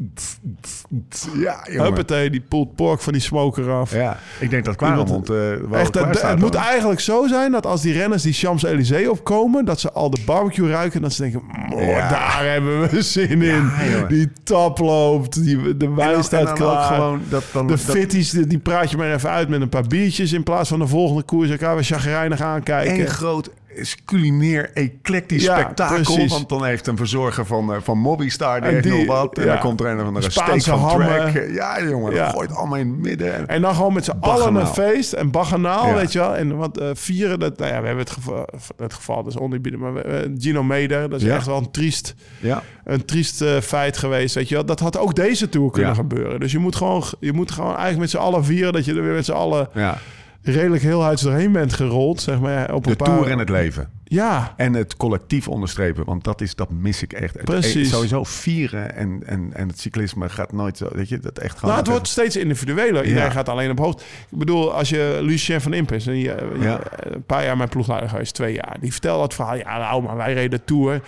Ja, 1.36 1.66
jongen. 1.70 1.84
Huppatee, 1.84 2.30
die 2.30 2.42
pulled 2.42 2.76
pork 2.76 3.02
van 3.02 3.14
die 3.14 3.22
smoker 3.22 3.72
af. 3.72 3.94
Ja, 3.94 4.18
ik 4.40 4.50
denk 4.50 4.66
dat 4.66 4.76
Kwaremond 4.76 5.30
eh 5.30 5.36
wel 5.36 5.80
Echt, 5.80 5.90
klaar 5.90 6.30
het, 6.30 6.40
moet 6.40 6.56
eigenlijk 6.56 7.00
zo 7.00 7.28
zijn 7.28 7.52
dat 7.52 7.66
als 7.66 7.82
die 7.82 7.94
renners 7.94 8.24
die 8.24 8.34
Champs-Élysées 8.34 9.08
opkomen, 9.08 9.66
dat 9.66 9.80
ze 9.80 9.92
al 9.92 10.10
de 10.10 10.22
barbecue 10.26 10.70
ruiken, 10.70 11.02
dat 11.02 11.14
ze 11.14 11.22
denken, 11.22 11.42
"Moh, 11.70 11.82
Ja. 11.82 12.10
daar 12.10 12.52
hebben 12.52 12.90
we 12.90 13.02
zin 13.12 13.42
in. 13.42 13.72
Ja, 13.90 14.06
die 14.08 14.32
tap 14.44 14.80
loopt, 14.80 15.44
die, 15.44 15.78
de 15.78 15.86
En 15.86 15.96
wijn 15.96 16.12
dan- 16.14 16.24
staat 16.24 16.48
en 16.50 16.56
klaar. 16.56 16.94
gewoon 16.94 17.22
dat, 17.30 17.44
dan, 17.54 17.68
de 17.68 17.74
dat- 17.74 17.82
fitties, 17.82 18.30
die, 18.32 18.60
praat 18.60 18.92
je 18.92 18.98
maar 18.98 19.14
even 19.14 19.30
uit 19.30 19.50
met 19.50 19.62
een 19.62 19.70
paar 19.70 19.88
biertjes 19.88 20.32
in 20.34 20.44
plaats 20.44 20.70
van 20.70 20.80
de 20.80 20.88
volgende 20.88 21.24
koers. 21.24 21.50
Elkaar 21.50 21.76
weer 21.76 21.84
chagrijnig 21.84 22.42
aankijken. 22.42 22.94
één 22.96 23.08
groot 23.08 23.50
is 23.76 23.98
culinair 24.06 24.72
eclectisch 24.74 25.44
Ja, 25.44 25.60
spektakel. 25.60 25.96
precies. 26.04 26.32
Want 26.32 26.50
dan 26.50 26.66
heeft 26.66 26.88
een 26.88 26.98
verzorger 26.98 27.46
van, 27.46 27.74
eh, 27.74 27.80
van 27.82 27.98
Mobbystar 27.98 28.62
die 28.62 28.82
die- 28.82 29.06
wat. 29.06 29.38
En 29.38 29.46
ja. 29.46 29.52
dan 29.52 29.60
komt 29.62 29.80
er 29.80 29.86
een 29.86 30.00
andere 30.00 30.32
steak 30.32 30.46
Spaanse 30.48 30.70
van 30.70 30.80
hammen. 30.80 31.08
track. 31.32 31.50
Ja, 31.54 31.84
jongen, 31.84 32.14
Ja. 32.14 32.26
dat 32.26 32.34
gooit 32.34 32.56
allemaal 32.56 32.78
in 32.78 32.88
het 32.90 32.98
midden. 32.98 33.34
En, 33.36 33.48
En 33.48 33.62
dan 33.62 33.76
gewoon 33.76 33.94
met 33.94 34.06
z'n 34.06 34.18
allen 34.20 34.56
een 34.56 34.68
feest 34.68 35.14
en 35.14 35.32
baganaal, 35.32 35.94
weet 35.94 36.12
je 36.12 36.20
wel. 36.20 36.36
En 36.36 36.56
wat 36.58 36.78
eh, 36.78 36.90
vieren, 36.94 37.40
dat, 37.40 37.58
nou 37.58 37.72
ja, 37.74 37.80
we 37.82 37.86
hebben 37.88 38.04
het 38.06 38.14
geval, 38.14 38.48
het 38.78 38.94
geval 38.94 39.24
dus 39.24 39.38
oneerbiedig, 39.38 39.80
maar 39.80 39.94
we- 39.94 40.02
eh, 40.02 40.30
Gino 40.38 40.64
Meder, 40.64 41.10
dat 41.10 41.22
is 41.22 41.28
echt 41.28 41.46
wel 41.46 41.58
een 41.58 41.72
triest, 41.72 42.16
ja, 42.40 42.64
een 42.84 43.06
triest 43.06 43.44
feit 43.62 43.98
geweest, 43.98 44.36
weet 44.36 44.50
je 44.50 44.56
wel. 44.56 44.66
Dat 44.66 44.80
had 44.80 44.98
ook 44.98 45.16
deze 45.16 45.50
Tour 45.50 45.72
kunnen 45.72 45.96
gebeuren. 45.96 46.40
Dus 46.40 46.52
je 46.52 46.60
moet, 46.60 46.76
gewoon, 46.76 47.04
je 47.20 47.34
moet 47.34 47.52
gewoon 47.52 47.70
eigenlijk 47.70 48.00
met 48.00 48.10
z'n 48.10 48.18
allen 48.18 48.46
vieren 48.46 48.74
dat 48.74 48.86
je 48.86 48.94
er 48.96 49.04
weer 49.04 49.14
met 49.14 49.26
z'n 49.26 49.32
allen 49.32 49.70
ja. 49.74 49.98
Redelijk 50.42 50.84
heel 50.84 51.02
huids 51.02 51.22
doorheen 51.22 51.52
bent 51.52 51.74
gerold, 51.74 52.22
zeg 52.22 52.40
maar. 52.40 52.74
Op 52.74 52.84
De 52.84 52.90
een 52.90 52.96
paar... 52.96 53.08
tour 53.08 53.32
en 53.32 53.40
het 53.40 53.50
leven. 53.50 53.90
Ja, 54.14 54.54
En 54.58 54.74
het 54.74 54.98
collectief 54.98 55.48
onderstrepen, 55.48 56.06
want 56.06 56.24
dat, 56.24 56.42
is, 56.42 56.56
dat 56.56 56.70
mis 56.72 57.02
ik 57.04 57.14
echt. 57.14 57.34
Het- 57.34 57.44
Precies. 57.46 57.88
eh, 57.88 57.94
sowieso 57.94 58.24
vieren 58.24 58.96
en, 58.96 59.22
en, 59.26 59.50
en 59.54 59.68
het 59.68 59.80
cyclisme 59.80 60.30
gaat 60.30 60.52
nooit 60.52 60.78
zo, 60.78 60.88
weet 60.92 61.10
je, 61.10 61.20
dat 61.20 61.38
echt 61.38 61.54
gewoon... 61.54 61.70
nou, 61.70 61.80
het 61.80 61.88
wordt 61.92 62.08
steeds 62.08 62.36
individueler. 62.36 63.04
Iedereen 63.06 63.26
Ja. 63.28 63.32
gaat 63.32 63.50
alleen 63.50 63.70
op 63.72 63.78
hoofd. 63.80 64.02
Ik 64.32 64.38
bedoel, 64.38 64.74
als 64.74 64.90
je 64.90 65.18
Lucien 65.22 65.62
van 65.62 65.74
Imp 65.74 65.92
is, 65.92 66.08
en 66.08 66.14
eh, 66.14 66.24
Ja. 66.62 66.80
een 67.00 67.24
paar 67.26 67.44
jaar 67.44 67.58
mijn 67.58 67.70
ploegleider 67.70 68.10
geweest, 68.10 68.34
twee 68.34 68.54
jaar. 68.54 68.78
Die 68.80 68.92
vertelde 68.92 69.24
het 69.24 69.34
verhaal. 69.34 69.56
Ja, 69.56 69.78
nou, 69.78 70.04
maar 70.04 70.18
wij 70.18 70.34
reden 70.34 70.64
Tour. 70.66 71.02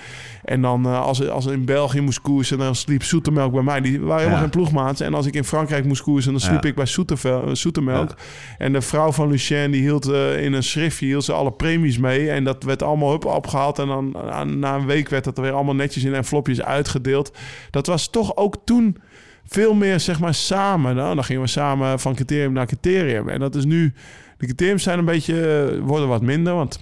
En 0.44 0.62
dan 0.62 0.86
eh, 0.86 1.02
als, 1.02 1.30
als 1.30 1.46
in 1.46 1.66
België 1.66 2.02
moest 2.02 2.22
koersen, 2.22 2.58
dan 2.58 2.76
sliep 2.76 3.04
Zoetemelk 3.04 3.52
bij 3.54 3.62
mij. 3.64 3.82
Die 3.82 4.00
waren 4.00 4.16
helemaal 4.18 4.36
Ja. 4.38 4.40
geen 4.42 4.50
ploegmaats. 4.50 5.02
En 5.02 5.14
als 5.14 5.26
ik 5.26 5.34
in 5.34 5.44
Frankrijk 5.44 5.86
moest 5.86 6.02
koersen, 6.02 6.32
dan 6.32 6.42
sliep 6.42 6.66
ik 6.66 6.76
bij 6.76 6.86
eh, 7.24 7.40
Zoetemelk. 7.54 8.16
En 8.58 8.74
de 8.74 8.82
vrouw 8.82 9.12
van 9.12 9.30
Lucien, 9.30 9.72
die 9.72 9.82
hield 9.82 10.06
eh, 10.10 10.44
in 10.44 10.54
een 10.54 10.64
schriftje 10.64 11.06
hield 11.06 11.24
ze 11.24 11.34
alle 11.34 11.52
premies 11.52 11.98
mee. 11.98 12.30
En 12.30 12.44
dat 12.44 12.64
werd 12.64 12.84
allemaal 12.94 13.12
hup 13.12 13.26
opgehaald. 13.26 13.80
En 13.80 13.88
dan 13.88 14.16
na 14.60 14.76
een 14.76 14.86
week 14.86 15.10
werd 15.10 15.24
dat 15.24 15.38
er 15.38 15.44
weer 15.44 15.54
allemaal 15.54 15.76
netjes 15.76 16.04
in 16.04 16.14
envelopjes 16.14 16.62
uitgedeeld. 16.62 17.32
Dat 17.70 17.88
was 17.88 18.10
toch 18.10 18.36
ook 18.36 18.56
toen 18.66 18.98
veel 19.46 19.74
meer, 19.74 20.00
zeg 20.00 20.20
maar, 20.20 20.34
samen. 20.34 20.96
Nou, 20.96 21.16
dan 21.16 21.24
gingen 21.24 21.42
we 21.42 21.48
samen 21.48 22.00
van 22.00 22.16
criterium 22.16 22.54
naar 22.54 22.66
criterium. 22.66 23.30
En 23.30 23.40
dat 23.40 23.56
is 23.56 23.66
nu... 23.66 23.94
De 24.38 24.46
criteriums 24.46 24.84
zijn 24.84 25.00
een 25.00 25.06
beetje... 25.06 25.68
eh, 25.72 25.80
worden 25.80 26.08
wat 26.08 26.22
minder, 26.22 26.54
want... 26.54 26.80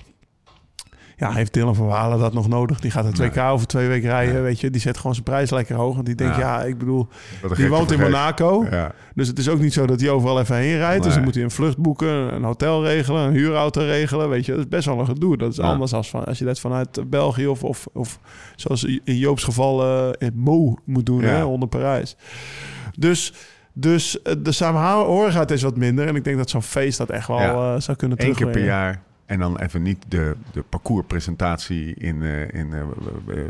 Ja, 1.21 1.31
heeft 1.31 1.53
Dylan 1.53 1.75
van 1.75 1.85
Walen 1.87 2.19
dat 2.19 2.33
nog 2.33 2.47
nodig? 2.47 2.79
Die 2.79 2.91
gaat 2.91 3.05
een 3.05 3.31
2K 3.31 3.37
over 3.37 3.67
twee 3.67 3.87
weken 3.87 4.09
rijden, 4.09 4.43
weet 4.43 4.59
je. 4.59 4.69
Die 4.69 4.81
zet 4.81 4.97
gewoon 4.97 5.13
zijn 5.13 5.25
prijs 5.25 5.49
lekker 5.49 5.75
hoog. 5.75 5.93
Want 5.93 6.05
die 6.05 6.15
denkt, 6.15 6.35
Ja. 6.35 6.41
ja, 6.41 6.63
ik 6.63 6.77
bedoel... 6.77 7.07
Die 7.55 7.69
woont 7.69 7.91
in. 7.91 7.99
Monaco. 7.99 8.65
Ja. 8.71 8.91
Dus 9.15 9.27
het 9.27 9.39
is 9.39 9.49
ook 9.49 9.59
niet 9.59 9.73
zo 9.73 9.85
dat 9.85 9.99
hij 10.01 10.09
overal 10.09 10.39
even 10.39 10.55
heen 10.55 10.77
rijdt. 10.77 10.95
Dus 11.03 11.05
Nee. 11.05 11.13
dan 11.15 11.23
moet 11.23 11.33
hij 11.35 11.43
een 11.43 11.51
vlucht 11.51 11.77
boeken, 11.77 12.07
een 12.33 12.43
hotel 12.43 12.85
regelen, 12.85 13.21
een 13.21 13.33
huurauto 13.33 13.81
regelen. 13.81 14.29
Weet 14.29 14.45
je, 14.45 14.51
dat 14.51 14.61
is 14.61 14.67
best 14.67 14.85
wel 14.85 14.99
een 14.99 15.05
gedoe. 15.05 15.37
Dat 15.37 15.51
is 15.51 15.59
anders 15.59 15.93
als, 15.93 16.09
van, 16.09 16.23
als 16.25 16.39
je 16.39 16.45
dat 16.45 16.59
vanuit 16.59 17.09
België 17.09 17.47
of, 17.47 17.63
of, 17.63 17.87
of 17.93 18.19
zoals 18.55 18.83
in 18.83 19.17
Joop's 19.17 19.43
geval 19.43 19.83
eh 19.83 20.27
in 20.27 20.33
Mo 20.35 20.75
moet 20.85 21.05
doen, 21.05 21.21
hè, 21.21 21.43
onder 21.43 21.67
Parijs. 21.69 22.15
Dus, 22.97 23.33
dus 23.73 24.21
eh, 24.21 24.33
de 24.39 24.51
samenhorigheid 24.51 25.51
is 25.51 25.61
wat 25.61 25.77
minder. 25.77 26.07
En 26.07 26.15
ik 26.15 26.23
denk 26.23 26.37
dat 26.37 26.49
zo'n 26.49 26.61
feest 26.61 26.97
dat 26.97 27.09
echt 27.09 27.27
wel 27.27 27.39
Ja. 27.39 27.75
eh, 27.75 27.81
zou 27.81 27.97
kunnen 27.97 28.17
Eén 28.21 28.25
keer 28.35 28.45
per 28.45 28.53
terugbrengen. 28.53 28.69
jaar. 28.69 29.01
En 29.31 29.39
dan 29.39 29.57
even 29.57 29.81
niet 29.81 30.05
de, 30.07 30.35
de 30.51 30.61
parcourspresentatie 30.61 31.95
in, 31.95 32.21
eh, 32.21 32.53
in 32.53 32.73
eh, 32.73 32.81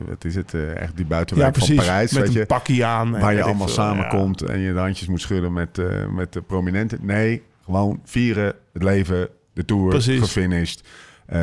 wat 0.08 0.26
is 0.26 0.36
het, 0.36 0.54
eh, 0.54 0.76
echt 0.76 0.96
die 0.96 1.06
Ja, 1.06 1.10
buitenwijk 1.12 1.56
van. 1.56 1.76
Parijs. 1.76 2.12
Met 2.12 2.22
weet 2.22 2.34
een 2.34 2.40
je, 2.40 2.46
pakje 2.46 2.86
aan. 2.86 3.12
waar 3.12 3.34
je 3.34 3.44
allemaal. 3.44 3.68
Ja. 3.68 3.74
samenkomt 3.74 4.42
en 4.42 4.60
je 4.60 4.74
de 4.74 4.80
handjes 4.80 5.08
moet 5.08 5.22
schudden 5.22 5.54
met, 5.54 5.82
met 6.12 6.34
de 6.34 6.42
prominenten. 6.42 7.00
Nee, 7.02 7.44
gewoon 7.64 8.00
vieren, 8.04 8.56
het 8.74 8.84
leven, 8.84 9.28
de 9.54 9.66
tour, 9.66 9.90
Precies. 9.90 10.20
gefinished. 10.20 10.84
Eh, 11.32 11.42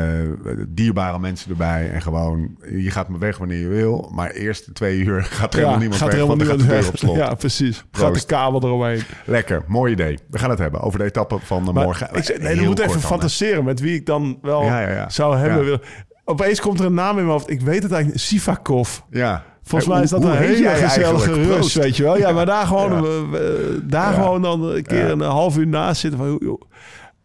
dierbare 0.67 1.19
mensen 1.19 1.49
erbij. 1.49 1.89
En 1.91 2.01
gewoon, 2.01 2.55
je 2.71 2.91
gaat 2.91 3.07
maar 3.09 3.19
weg 3.19 3.37
wanneer 3.37 3.59
je 3.59 3.67
wil. 3.67 4.11
Maar 4.13 4.29
eerst 4.31 4.65
de 4.65 4.71
twee 4.71 4.99
uur 4.99 5.23
gaat 5.39 5.53
er 5.53 5.59
helemaal 5.59 5.79
niemand 5.79 5.99
gaat 5.99 6.07
weg. 6.11 6.17
er 6.19 6.25
helemaal 6.25 6.45
want 6.47 6.59
dan 6.59 6.67
niemand 6.67 6.85
gaat 6.85 6.99
de 6.99 7.05
op 7.05 7.09
slot. 7.09 7.27
Ja, 7.27 7.33
precies. 7.35 7.85
Gaat 7.91 8.13
de 8.19 8.25
kabel 8.25 8.63
eromheen. 8.63 9.01
Lekker, 9.25 9.63
mooi 9.67 9.91
idee. 9.91 10.19
We 10.29 10.39
gaan 10.39 10.49
het 10.49 10.59
hebben 10.59 10.81
over 10.81 10.99
de 10.99 11.05
etappe 11.05 11.37
van 11.43 11.65
de 11.65 11.73
Maar 11.73 11.83
morgen. 11.83 12.07
Ik, 12.13 12.27
nee, 12.39 12.47
Heel 12.53 12.61
je 12.61 12.67
moet 12.67 12.79
even 12.79 13.01
fantaseren 13.01 13.63
met 13.63 13.79
wie 13.79 13.95
ik 13.95 14.05
dan 14.05 14.37
wel 14.41 14.63
Ja, 14.63 15.09
zou 15.09 15.37
hebben. 15.37 15.81
Opeens 16.25 16.59
komt 16.61 16.79
er 16.79 16.85
een 16.85 16.93
naam 16.93 17.09
in 17.09 17.15
mijn 17.15 17.27
hoofd. 17.27 17.49
Ik 17.49 17.61
weet 17.61 17.83
het 17.83 17.91
eigenlijk. 17.91 18.21
Sivakov. 18.21 18.99
Ja. 19.09 19.43
Volgens 19.63 19.89
Eh, 19.89 19.95
mij 19.95 20.03
is 20.03 20.09
dat 20.09 20.21
hoe 20.23 20.31
een 20.31 20.37
heet 20.37 20.55
hele 20.55 20.69
gezellige 20.69 21.33
rust, 21.33 21.49
Proost. 21.49 21.75
weet 21.75 21.97
je 21.97 22.03
wel. 22.03 22.17
Ja, 22.17 22.31
maar 22.31 22.45
daar 22.45 22.65
gewoon, 22.65 23.05
eh, 23.05 23.41
daar 23.83 24.13
gewoon 24.13 24.41
dan 24.41 24.63
een 24.63 24.83
keer 24.83 25.09
een 25.09 25.21
half 25.21 25.57
uur 25.57 25.67
naast 25.67 26.01
zitten. 26.01 26.19
Van, 26.19 26.37
joh, 26.41 26.61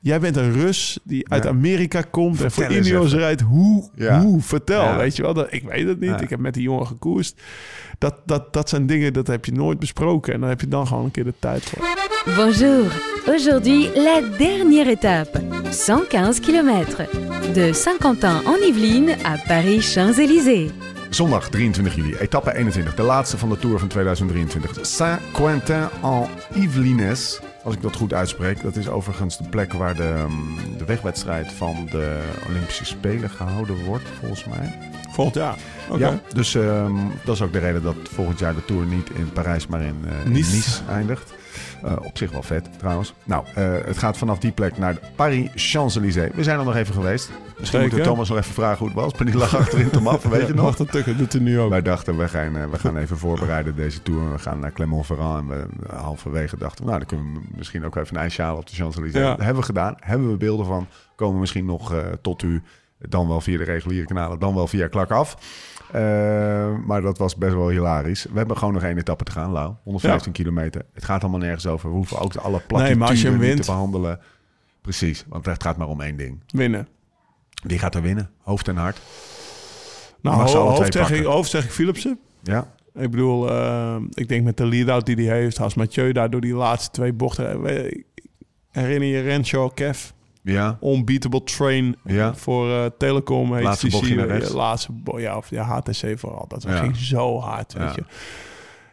jij 0.04 0.20
bent 0.20 0.36
een 0.36 0.52
Rus 0.52 0.98
die 1.04 1.28
uit. 1.28 1.46
Amerika 1.46 2.00
komt 2.02 2.42
en 2.42 2.50
voor 2.50 2.64
even. 2.64 3.08
rijdt. 3.18 3.40
Hoe? 3.40 3.90
Ja. 3.94 4.20
Hoe? 4.20 4.40
Vertel, 4.42 4.82
Ja. 4.82 4.96
weet 4.96 5.16
je 5.16 5.22
wel. 5.22 5.34
Dat, 5.34 5.46
ik 5.50 5.62
weet 5.62 5.86
het 5.86 6.00
niet. 6.00 6.10
Ja. 6.10 6.20
Ik 6.20 6.30
heb 6.30 6.38
met 6.38 6.54
die 6.54 6.62
jongen 6.62 6.86
gekoerst. 6.86 7.42
Dat, 7.98 8.14
dat, 8.26 8.52
dat 8.52 8.68
zijn 8.68 8.86
dingen, 8.86 9.12
dat 9.12 9.26
heb 9.26 9.44
je 9.44 9.52
nooit 9.52 9.78
besproken. 9.78 10.32
En 10.34 10.40
dan 10.40 10.48
heb 10.48 10.60
je 10.60 10.68
dan 10.68 10.86
gewoon 10.86 11.04
een 11.04 11.10
keer 11.10 11.24
de 11.24 11.34
tijd 11.38 11.62
voor. 11.64 11.86
Bonjour. 12.36 13.02
Aujourd'hui, 13.26 13.90
la 13.94 14.20
dernière 14.38 14.90
étape. 14.90 15.40
115 15.86 16.44
km. 16.44 16.84
De 17.52 17.72
Saint-Quentin 17.72 18.30
en 18.44 18.60
Yvelines 18.68 19.24
à 19.24 19.36
Paris-Champs-Élysées. 19.46 20.70
Zondag 21.10 21.48
23 21.48 21.94
juli, 21.94 22.14
etappe 22.14 22.54
21. 22.54 22.94
De 22.94 23.02
laatste 23.02 23.38
van 23.38 23.48
de 23.48 23.58
Tour 23.58 23.78
van 23.78 23.88
2023. 23.88 24.86
Saint-Quentin-en-Yvelines. 24.86 27.40
Als 27.64 27.74
ik 27.74 27.82
dat 27.82 27.96
goed 27.96 28.12
uitspreek. 28.12 28.62
Dat 28.62 28.76
is 28.76 28.88
overigens 28.88 29.38
de 29.38 29.48
plek 29.48 29.72
waar 29.72 29.94
de, 29.96 30.02
ehm, 30.02 30.76
de 30.78 30.84
wegwedstrijd 30.84 31.52
van 31.52 31.88
de 31.90 32.20
Olympische 32.48 32.84
Spelen 32.84 33.30
gehouden 33.30 33.84
wordt, 33.84 34.04
volgens 34.18 34.44
mij. 34.44 34.78
Volgend 35.10 35.36
jaar. 35.36 35.56
Oké. 35.88 35.98
Ja, 35.98 36.20
dus 36.34 36.54
ehm, 36.54 36.94
dat 37.24 37.34
is 37.34 37.42
ook 37.42 37.52
de 37.52 37.58
reden 37.58 37.82
dat 37.82 37.96
volgend 38.02 38.38
jaar 38.38 38.54
de 38.54 38.64
Tour 38.64 38.86
niet 38.86 39.10
in 39.10 39.32
Parijs, 39.32 39.66
maar 39.66 39.82
in, 39.82 40.04
eh, 40.04 40.24
in. 40.24 40.32
Nice. 40.32 40.80
eindigt. 40.88 41.32
Eh, 41.84 41.92
op 42.02 42.18
zich 42.18 42.30
wel 42.30 42.42
vet 42.42 42.78
trouwens. 42.78 43.14
Nou, 43.24 43.44
eh, 43.54 43.72
het 43.84 43.98
gaat 43.98 44.16
vanaf 44.18 44.38
die 44.38 44.52
plek 44.52 44.78
naar 44.78 44.94
de 44.94 45.00
Paris-Champs-Élysées. 45.16 46.30
We 46.34 46.42
zijn 46.42 46.58
er 46.58 46.64
nog 46.64 46.76
even 46.76 46.94
geweest. 46.94 47.30
Misschien 47.58 47.80
moeten 47.80 47.98
we 47.98 48.04
Thomas 48.04 48.28
nog 48.28 48.38
even 48.38 48.54
vragen 48.54 48.78
hoe 48.78 48.86
het 48.86 48.96
was. 48.96 49.12
Maar 49.12 49.26
die 49.26 49.36
lag 49.36 49.56
achterin 49.56 49.90
te 49.90 50.00
maffen, 50.00 50.30
weet 50.30 50.46
je 50.46 50.54
nog? 50.54 50.76
Wacht 50.76 50.92
tukken, 50.92 51.18
doet 51.18 51.32
hij 51.32 51.42
nu 51.42 51.60
ook. 51.60 51.70
Wij 51.70 51.82
dachten, 51.82 52.16
we 52.16 52.28
gaan, 52.28 52.56
eh, 52.56 52.70
we 52.70 52.78
gaan 52.78 52.96
even 52.96 53.18
voorbereiden 53.18 53.76
deze 53.76 54.02
tour. 54.02 54.32
We 54.32 54.38
gaan 54.38 54.58
naar 54.58 54.72
Clermont-Ferrand. 54.72 55.50
En 55.50 55.58
we, 55.58 55.94
halverwege 55.94 56.56
dachten 56.58 56.84
nou, 56.84 56.98
dan 56.98 57.06
kunnen 57.06 57.32
we 57.34 57.40
misschien 57.56 57.84
ook 57.84 57.96
even 57.96 58.16
een 58.16 58.22
ijsje 58.22 58.42
halen 58.42 58.58
op 58.58 58.66
de 58.66 58.74
Champs-Élysées. 58.74 59.22
Ja. 59.22 59.28
Dat 59.28 59.38
hebben 59.38 59.60
we 59.60 59.66
gedaan. 59.66 59.96
Hebben 60.00 60.30
we 60.30 60.36
beelden 60.36 60.66
van. 60.66 60.86
Komen 61.16 61.40
misschien 61.40 61.64
nog 61.64 61.94
tot 62.22 62.42
u. 62.42 62.62
Dan 63.08 63.28
wel 63.28 63.40
via 63.40 63.58
de 63.58 63.64
reguliere 63.64 64.06
kanalen, 64.06 64.38
dan 64.38 64.54
wel 64.54 64.66
via 64.66 64.88
klak 64.88 65.10
af. 65.10 65.36
Eh, 65.92 66.00
maar 66.86 67.00
dat 67.02 67.18
was 67.18 67.36
best 67.36 67.54
wel 67.54 67.68
hilarisch. 67.68 68.24
We 68.24 68.38
hebben 68.38 68.56
gewoon 68.58 68.74
nog 68.74 68.82
één 68.82 68.98
etappe 68.98 69.24
te 69.24 69.30
gaan, 69.32 69.50
Lau. 69.50 69.74
115 69.82 70.32
kilometer. 70.32 70.82
Het 70.92 71.04
gaat 71.04 71.22
allemaal 71.22 71.40
nergens 71.40 71.66
over. 71.66 71.88
We 71.88 71.94
hoeven 71.96 72.18
ook 72.18 72.36
alle 72.36 72.60
Nee, 72.82 72.96
wint- 73.48 73.60
te 73.64 73.70
behandelen. 73.70 74.20
Precies, 74.80 75.24
want 75.28 75.46
het 75.46 75.62
gaat 75.62 75.76
maar 75.76 75.88
om 75.88 76.00
één 76.00 76.16
ding. 76.16 76.40
Winnen. 76.48 76.88
Wie 77.62 77.78
gaat 77.78 77.94
er 77.94 78.02
winnen? 78.02 78.30
Hoofd 78.42 78.68
en 78.68 78.76
hart. 78.76 79.00
Nou, 80.20 80.36
alle 80.36 80.58
hoofd, 80.58 80.92
zeg 80.92 81.10
ik, 81.10 81.24
hoofd 81.24 81.50
zeg 81.50 81.64
ik 81.64 81.70
Philipsen. 81.70 82.18
Ja, 82.42 82.66
Ik 82.94 83.10
bedoel, 83.10 83.50
eh, 83.50 83.96
ik 84.10 84.28
denk 84.28 84.44
met 84.44 84.56
de 84.56 84.66
lead-out 84.66 85.06
die 85.06 85.28
hij 85.28 85.38
heeft, 85.40 85.60
als 85.60 85.74
Mathieu 85.74 86.12
daar 86.12 86.30
door 86.30 86.40
die 86.40 86.54
laatste 86.54 86.90
twee 86.90 87.12
bochten... 87.12 87.60
Herinner 88.70 89.08
je 89.08 89.20
Renshaw, 89.20 89.70
Kev? 89.74 90.10
Ja, 90.52 90.78
Unbeatable 90.82 91.42
Train 91.44 91.96
Ja. 92.04 92.34
voor 92.34 92.70
eh, 92.70 92.84
Telecom. 92.98 93.54
heet 93.54 93.64
Laatste 93.64 93.88
bochtje 93.88 94.14
naar 94.14 94.26
rechts. 94.26 94.52
Laatste, 94.52 94.92
ja, 95.16 95.36
of 95.36 95.50
ja, 95.50 95.62
HTC 95.64 96.18
vooral. 96.18 96.44
Dat 96.48 96.62
Ja. 96.62 96.76
ging 96.76 96.96
zo 96.96 97.40
hard, 97.40 97.72
weet 97.72 97.94
je. 97.94 98.02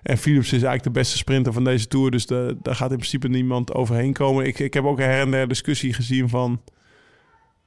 En 0.04 0.18
Philips 0.18 0.46
is 0.46 0.52
eigenlijk 0.52 0.84
de 0.84 0.90
beste 0.90 1.18
sprinter 1.18 1.54
van 1.54 1.64
deze 1.64 1.88
Tour. 1.88 2.12
Dus 2.12 2.26
de, 2.26 2.58
daar 2.62 2.76
gaat 2.76 2.90
in 2.92 2.98
principe 2.98 3.28
niemand 3.28 3.74
overheen 3.74 4.14
komen. 4.14 4.46
Ik, 4.46 4.60
ik 4.60 4.74
heb 4.74 4.84
ook 4.84 5.00
een 5.00 5.06
her 5.06 5.22
en 5.22 5.32
der 5.32 5.48
discussie 5.48 5.94
gezien 5.94 6.30
van... 6.30 6.62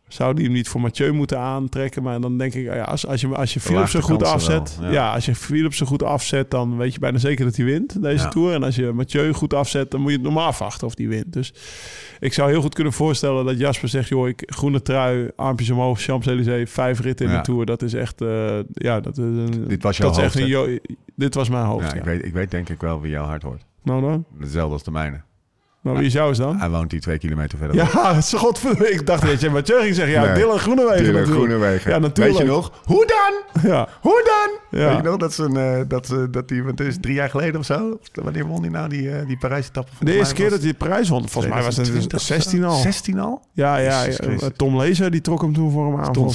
Zou 0.08 0.34
die 0.34 0.44
hem 0.44 0.52
niet 0.52 0.68
voor 0.68 0.80
Mathieu 0.80 1.12
moeten 1.12 1.38
aantrekken? 1.38 2.02
Maar 2.02 2.20
dan 2.20 2.38
denk 2.38 2.54
ik, 2.54 2.64
ja, 2.64 2.82
als, 2.82 3.06
als 3.06 3.20
je, 3.20 3.28
als 3.28 3.54
je 3.54 3.60
Philips 3.60 3.94
er 3.94 4.02
goed 4.02 4.22
afzet... 4.22 4.76
wel, 4.80 4.88
ja. 4.88 4.92
ja. 4.94 5.12
als 5.12 5.24
je 5.24 5.34
Philips 5.34 5.80
er 5.80 5.86
goed 5.86 6.02
afzet... 6.02 6.50
dan 6.50 6.76
weet 6.76 6.92
je 6.92 6.98
bijna 6.98 7.18
zeker 7.18 7.44
dat 7.44 7.56
hij 7.56 7.64
wint, 7.64 8.02
deze 8.02 8.24
Ja. 8.24 8.28
Tour. 8.30 8.54
En 8.54 8.62
als 8.62 8.76
je 8.76 8.92
Mathieu 8.92 9.32
goed 9.32 9.54
afzet... 9.54 9.90
dan 9.90 10.00
moet 10.00 10.10
je 10.10 10.16
het 10.16 10.24
normaal 10.26 10.46
afwachten 10.46 10.86
of 10.86 10.94
die 10.94 11.08
wint. 11.08 11.32
Dus 11.32 11.54
ik 12.20 12.32
zou 12.32 12.50
heel 12.50 12.60
goed 12.60 12.74
kunnen 12.74 12.92
voorstellen 12.92 13.44
dat 13.44 13.58
Jasper 13.58 13.88
zegt... 13.88 14.08
joh, 14.08 14.28
ik, 14.28 14.42
groene 14.46 14.82
trui, 14.82 15.30
armpjes 15.36 15.70
omhoog, 15.70 16.00
Champs-Élysées... 16.00 16.70
vijf 16.70 17.00
ritten 17.00 17.26
in 17.26 17.32
de 17.32 17.40
Tour. 17.40 17.66
Dat 17.66 17.82
is 17.82 17.94
echt... 17.94 18.20
eh, 18.20 18.58
ja, 18.72 19.00
dat 19.00 19.18
is 19.18 19.24
een, 19.24 19.64
Dit 19.68 19.82
was 19.82 19.96
jouw 19.96 20.08
dat 20.08 20.16
is 20.18 20.24
echt 20.24 20.34
hoofd, 20.34 20.44
een 20.44 20.50
jo- 20.50 20.78
Dit 21.16 21.34
was 21.34 21.48
mijn 21.48 21.64
hoofd, 21.64 21.94
ik, 21.94 22.04
weet, 22.04 22.24
ik 22.24 22.32
weet 22.32 22.50
denk 22.50 22.68
ik 22.68 22.80
wel 22.80 23.00
wie 23.00 23.10
jouw 23.10 23.24
hart 23.24 23.42
hoort. 23.42 23.64
Nou 23.82 24.00
dan? 24.00 24.24
Hetzelfde 24.38 24.72
als 24.72 24.82
de 24.82 24.90
mijne. 24.90 25.20
Nou, 25.84 25.96
wie 25.96 26.06
is 26.06 26.12
jou 26.12 26.30
is 26.30 26.36
dan? 26.36 26.58
Hij 26.58 26.70
woont 26.70 26.90
hier 26.90 27.00
twee 27.00 27.18
kilometer 27.18 27.58
verder. 27.58 27.76
Ja, 27.76 27.86
godverdomme. 28.20 28.90
Ik 28.90 29.06
dacht 29.06 29.26
dat 29.26 29.40
je 29.40 29.50
Mathieu 29.50 29.80
ging 29.80 29.94
zeggen. 29.94 30.14
Ja, 30.14 30.24
Nee. 30.24 30.34
Dylan 30.34 30.58
Groenewegen 30.58 30.96
Dylan 31.04 31.12
natuurlijk. 31.20 31.46
Groenewegen. 31.46 31.90
Ja, 31.90 31.98
natuurlijk. 31.98 32.36
Weet 32.38 32.46
je 32.46 32.52
nog? 32.52 32.72
Hoe 32.84 33.06
dan? 33.06 33.62
Ja. 33.70 33.88
Hoe 34.00 34.22
dan? 34.24 34.80
Ja. 34.80 34.88
Weet 34.88 34.96
je 34.96 35.02
nog 35.02 35.16
dat 35.16 35.32
ze 35.32 35.42
een, 35.42 35.56
eh, 35.56 35.80
dat, 35.88 36.06
ze 36.06 36.30
dat 36.30 36.48
die, 36.48 36.64
want 36.64 36.78
het 36.78 36.88
is 36.88 36.96
drie 37.00 37.14
jaar 37.14 37.30
geleden 37.30 37.60
of 37.60 37.66
zo? 37.66 37.98
Wanneer 38.12 38.46
won 38.46 38.60
hij 38.60 38.70
nou 38.70 38.88
die, 38.88 39.10
eh, 39.10 39.26
die 39.26 39.36
Parijs-etappe? 39.36 39.90
De 40.00 40.12
eerste 40.16 40.34
keer 40.34 40.50
dat 40.50 40.58
hij 40.58 40.68
de 40.68 40.74
prijs 40.74 41.08
won, 41.08 41.28
volgens 41.28 41.54
mij 41.54 41.62
was 41.62 41.76
het 41.76 41.84
2020 41.84 42.18
of 42.18 42.26
zo? 42.26 42.34
16 42.34 42.64
al. 42.64 42.76
16 42.76 43.18
al? 43.18 43.42
Ja, 43.52 43.76
ja. 43.76 44.06
Tom 44.56 44.76
Lezer, 44.76 45.10
die 45.10 45.20
trok 45.20 45.42
hem 45.42 45.52
toen 45.52 45.70
voor 45.70 45.86
hem 45.86 46.00
aan, 46.00 46.30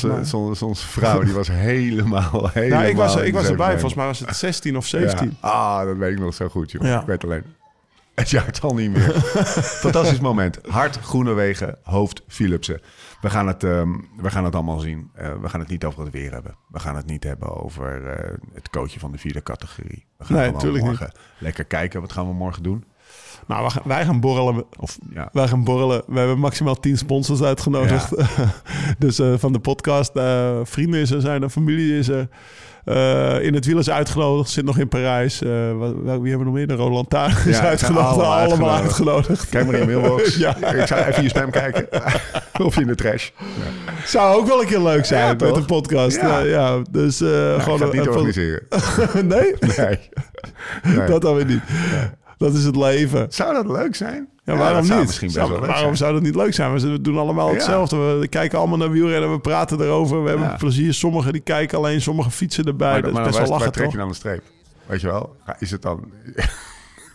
zijn 0.56 0.76
vrouw, 0.76 1.22
die 1.22 1.34
was 1.34 1.48
helemaal, 1.52 2.50
helemaal... 2.54 2.80
Nou, 2.80 2.90
ik 2.92 2.96
was, 2.96 3.16
ik 3.16 3.34
was 3.34 3.48
erbij. 3.48 3.72
Volgens 3.72 3.94
mij 3.94 4.06
was 4.06 4.20
het 4.20 4.36
16 4.36 4.78
of 4.78 4.86
17. 4.86 5.38
Ja. 5.42 5.50
Ah, 5.50 5.86
dat 5.86 5.98
weet 5.98 6.12
ik 6.12 6.20
nog 6.20 6.34
zo 6.34 6.48
goed, 6.48 6.72
joh. 6.72 6.86
Ik 6.86 7.06
weet 7.06 7.24
alleen... 7.24 7.44
Het 8.20 8.30
jaart 8.30 8.62
al 8.62 8.74
niet 8.74 8.92
meer. 8.92 9.14
Fantastisch 9.86 10.20
moment. 10.20 10.60
Hart, 10.68 10.98
Groenewegen, 10.98 11.78
hoofd, 11.84 12.24
Philipsen. 12.28 12.82
We 13.22 13.30
gaan 13.30 13.48
het, 13.48 13.64
ehm, 13.64 13.92
we 14.18 14.30
gaan 14.30 14.44
het 14.44 14.56
allemaal 14.56 14.80
zien. 14.80 15.10
Eh, 15.14 15.34
we 15.42 15.50
gaan 15.50 15.60
het 15.60 15.70
niet 15.70 15.86
over 15.86 16.04
het 16.04 16.12
weer 16.12 16.32
hebben. 16.32 16.56
We 16.68 16.80
gaan 16.80 16.96
het 16.96 17.06
niet 17.06 17.24
hebben 17.24 17.64
over 17.64 18.08
eh, 18.08 18.38
het 18.54 18.70
coachje 18.70 19.00
van 19.00 19.12
de 19.12 19.18
vierde 19.18 19.44
categorie. 19.44 20.06
We 20.18 20.26
gaan 20.26 20.36
Nee, 20.36 20.46
gewoon 20.46 20.62
tuurlijk 20.62 20.84
morgen 20.84 21.12
lekker 21.38 21.66
kijken. 21.66 22.02
Wat 22.02 22.12
gaan 22.12 22.28
we 22.28 22.34
morgen 22.34 22.64
doen? 22.64 22.84
Nou, 23.48 23.62
wij 23.62 23.70
gaan, 23.70 23.84
wij 23.86 24.06
gaan 24.06 24.20
borrelen. 24.20 24.66
Of, 24.80 24.98
ja, 25.14 25.30
Wij 25.32 25.48
gaan 25.48 25.64
borrelen. 25.64 26.04
We 26.08 26.20
hebben 26.20 26.40
maximaal 26.40 26.80
10 26.80 26.98
sponsors 26.98 27.42
uitgenodigd. 27.42 28.14
dus 28.98 29.20
eh, 29.20 29.34
van 29.38 29.54
de 29.54 29.60
podcast. 29.60 30.12
vrienden 30.64 31.00
is 31.00 31.12
er, 31.12 31.22
zijn 31.22 31.44
er, 31.44 31.50
familie 31.50 31.98
is 31.98 32.08
er. 32.08 32.28
Eh, 32.86 33.42
in 33.44 33.54
het 33.54 33.66
wiel 33.66 33.78
is 33.78 33.90
uitgenodigd, 33.90 34.50
zit 34.50 34.66
nog 34.66 34.78
in 34.78 34.88
Parijs. 34.88 35.42
Eh, 35.42 35.50
wat, 35.78 35.94
wie 36.04 36.10
hebben 36.12 36.38
we 36.38 36.44
nog 36.44 36.54
meer? 36.54 36.68
De 36.68 36.74
Roland 36.74 37.10
Taar 37.10 37.44
is 37.48 37.58
Ja, 37.58 37.64
uitgenodigd. 37.64 38.08
allemaal 38.10 38.32
Allemaal, 38.34 38.70
uitgenodigd. 38.70 39.30
uitgenodigd. 39.30 39.50
kijk 39.50 39.66
maar 39.66 39.74
in 39.76 39.80
je 39.80 39.86
mailbox. 40.00 40.36
Ja. 40.46 40.56
Ik 40.74 40.88
zou 40.88 41.02
even 41.06 41.24
je 41.24 41.30
spam 41.30 41.50
kijken. 41.52 41.88
of 42.66 42.78
in 42.78 42.88
de 42.88 42.96
trash. 42.96 43.30
Zou 44.06 44.38
ook 44.40 44.48
wel 44.48 44.62
een 44.62 44.68
keer 44.68 44.82
leuk 44.82 45.06
zijn 45.06 45.28
met 45.28 45.40
toch? 45.40 45.58
een 45.58 45.66
podcast. 45.66 46.22
Ja. 46.22 46.82
Dus 46.92 47.20
Nou, 47.20 47.56
ik 47.56 47.62
gewoon 47.62 47.90
niet 47.92 48.08
organiseren. 48.08 48.62
nee, 49.14 49.54
Nee. 49.78 50.00
Nee. 50.96 51.08
dat 51.08 51.22
dan 51.22 51.36
weer 51.36 51.46
niet. 51.46 51.62
Dat 52.38 52.54
is 52.54 52.64
het 52.64 52.76
leven. 52.76 53.26
Zou 53.30 53.54
dat 53.54 53.68
leuk 53.78 53.96
zijn? 53.96 54.28
Ja, 54.52 54.58
waarom 54.58 55.00
niet? 55.00 55.22
Zou- 55.32 55.50
waarom 55.50 55.76
zijn. 55.76 55.98
zou 55.98 56.14
dat 56.14 56.22
niet 56.22 56.36
leuk 56.36 56.54
zijn? 56.54 56.80
We 56.80 57.02
doen 57.02 57.18
allemaal 57.18 57.48
Ja. 57.48 57.54
hetzelfde. 57.54 57.98
We 57.98 58.28
kijken 58.28 58.58
allemaal 58.58 58.78
naar 58.78 58.92
wielrennen, 58.92 59.32
we 59.32 59.40
praten 59.40 59.82
erover. 59.82 60.24
We 60.24 60.30
hebben 60.30 60.56
plezier. 60.58 60.94
Sommigen 60.94 61.32
die 61.34 61.42
kijken 61.42 61.78
alleen, 61.78 62.02
sommigen 62.02 62.32
fietsen 62.32 62.66
erbij. 62.66 62.92
Maar, 62.92 63.02
dat 63.02 63.14
maar 63.14 63.22
is 63.22 63.28
best 63.28 63.40
wel 63.50 63.58
lachen, 63.58 63.72
trek 63.72 63.92
je 63.92 63.98
dan 63.98 64.08
de 64.08 64.14
streep? 64.14 64.42
Weet 64.86 65.02
je 65.02 65.08
wel? 65.08 65.36
Is 65.60 65.72
het 65.72 65.82
dan... 65.82 66.04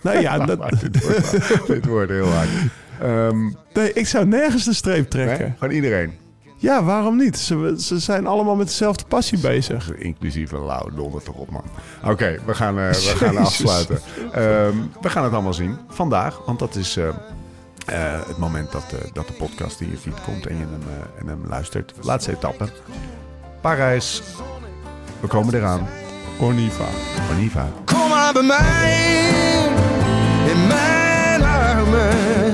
Nee, 0.03 0.21
ja, 0.21 0.39
dat, 0.47 0.59
Maar 0.59 0.73
dit, 0.91 1.03
wordt, 1.03 1.67
dit 1.67 1.87
wordt 1.87 2.11
heel 2.11 2.29
hard. 2.29 2.49
Ehm, 3.01 3.51
nee, 3.73 3.93
ik 3.93 4.07
zou 4.07 4.27
nergens 4.27 4.65
de 4.65 4.75
streep 4.75 4.97
nee? 5.13 5.25
trekken. 5.27 5.57
Gewoon 5.59 5.75
iedereen. 5.75 6.13
Ja, 6.65 6.83
waarom 6.83 7.17
niet? 7.17 7.39
Ze, 7.39 7.75
ze 7.79 7.99
zijn 7.99 8.27
allemaal 8.27 8.55
met 8.57 8.67
dezelfde 8.67 9.05
passie 9.09 9.39
bezig. 9.39 9.95
Inclusief 9.95 10.53
een 10.53 10.65
lauw 10.65 10.89
donder 10.95 11.23
toch 11.23 11.35
op, 11.35 11.51
man. 11.51 11.65
Oké, 12.05 12.39
we 12.47 12.55
gaan, 12.55 12.79
eh, 12.79 12.91
we 12.91 13.17
gaan 13.17 13.37
afsluiten. 13.47 14.01
Ehm, 14.33 14.77
we 15.01 15.09
gaan 15.09 15.25
het 15.25 15.33
allemaal 15.33 15.55
zien 15.55 15.79
vandaag. 15.89 16.41
Want 16.47 16.59
dat 16.59 16.75
is 16.75 16.97
eh, 16.97 17.09
eh, 17.09 17.15
het 18.27 18.39
moment 18.39 18.73
dat, 18.73 18.85
eh, 18.93 18.99
dat 19.13 19.27
de 19.27 19.33
podcast 19.33 19.81
in 19.81 19.91
je 19.91 19.97
feed 19.97 20.23
komt 20.25 20.47
en 20.47 20.57
je 20.57 20.61
hem, 20.61 20.83
en 21.19 21.27
hem 21.27 21.41
luistert. 21.49 21.93
Laatste 22.03 22.33
etappe. 22.33 22.69
Parijs. 23.61 24.23
We 25.21 25.27
komen 25.27 25.55
eraan. 25.55 25.89
Corniva. 26.39 26.87
Oniva. 27.33 27.69
Kom 27.85 28.09
maar 28.09 28.33
bij 28.33 28.43
mij, 28.43 29.69
in 30.53 30.67
mijn 30.67 31.43
armen. 31.43 32.54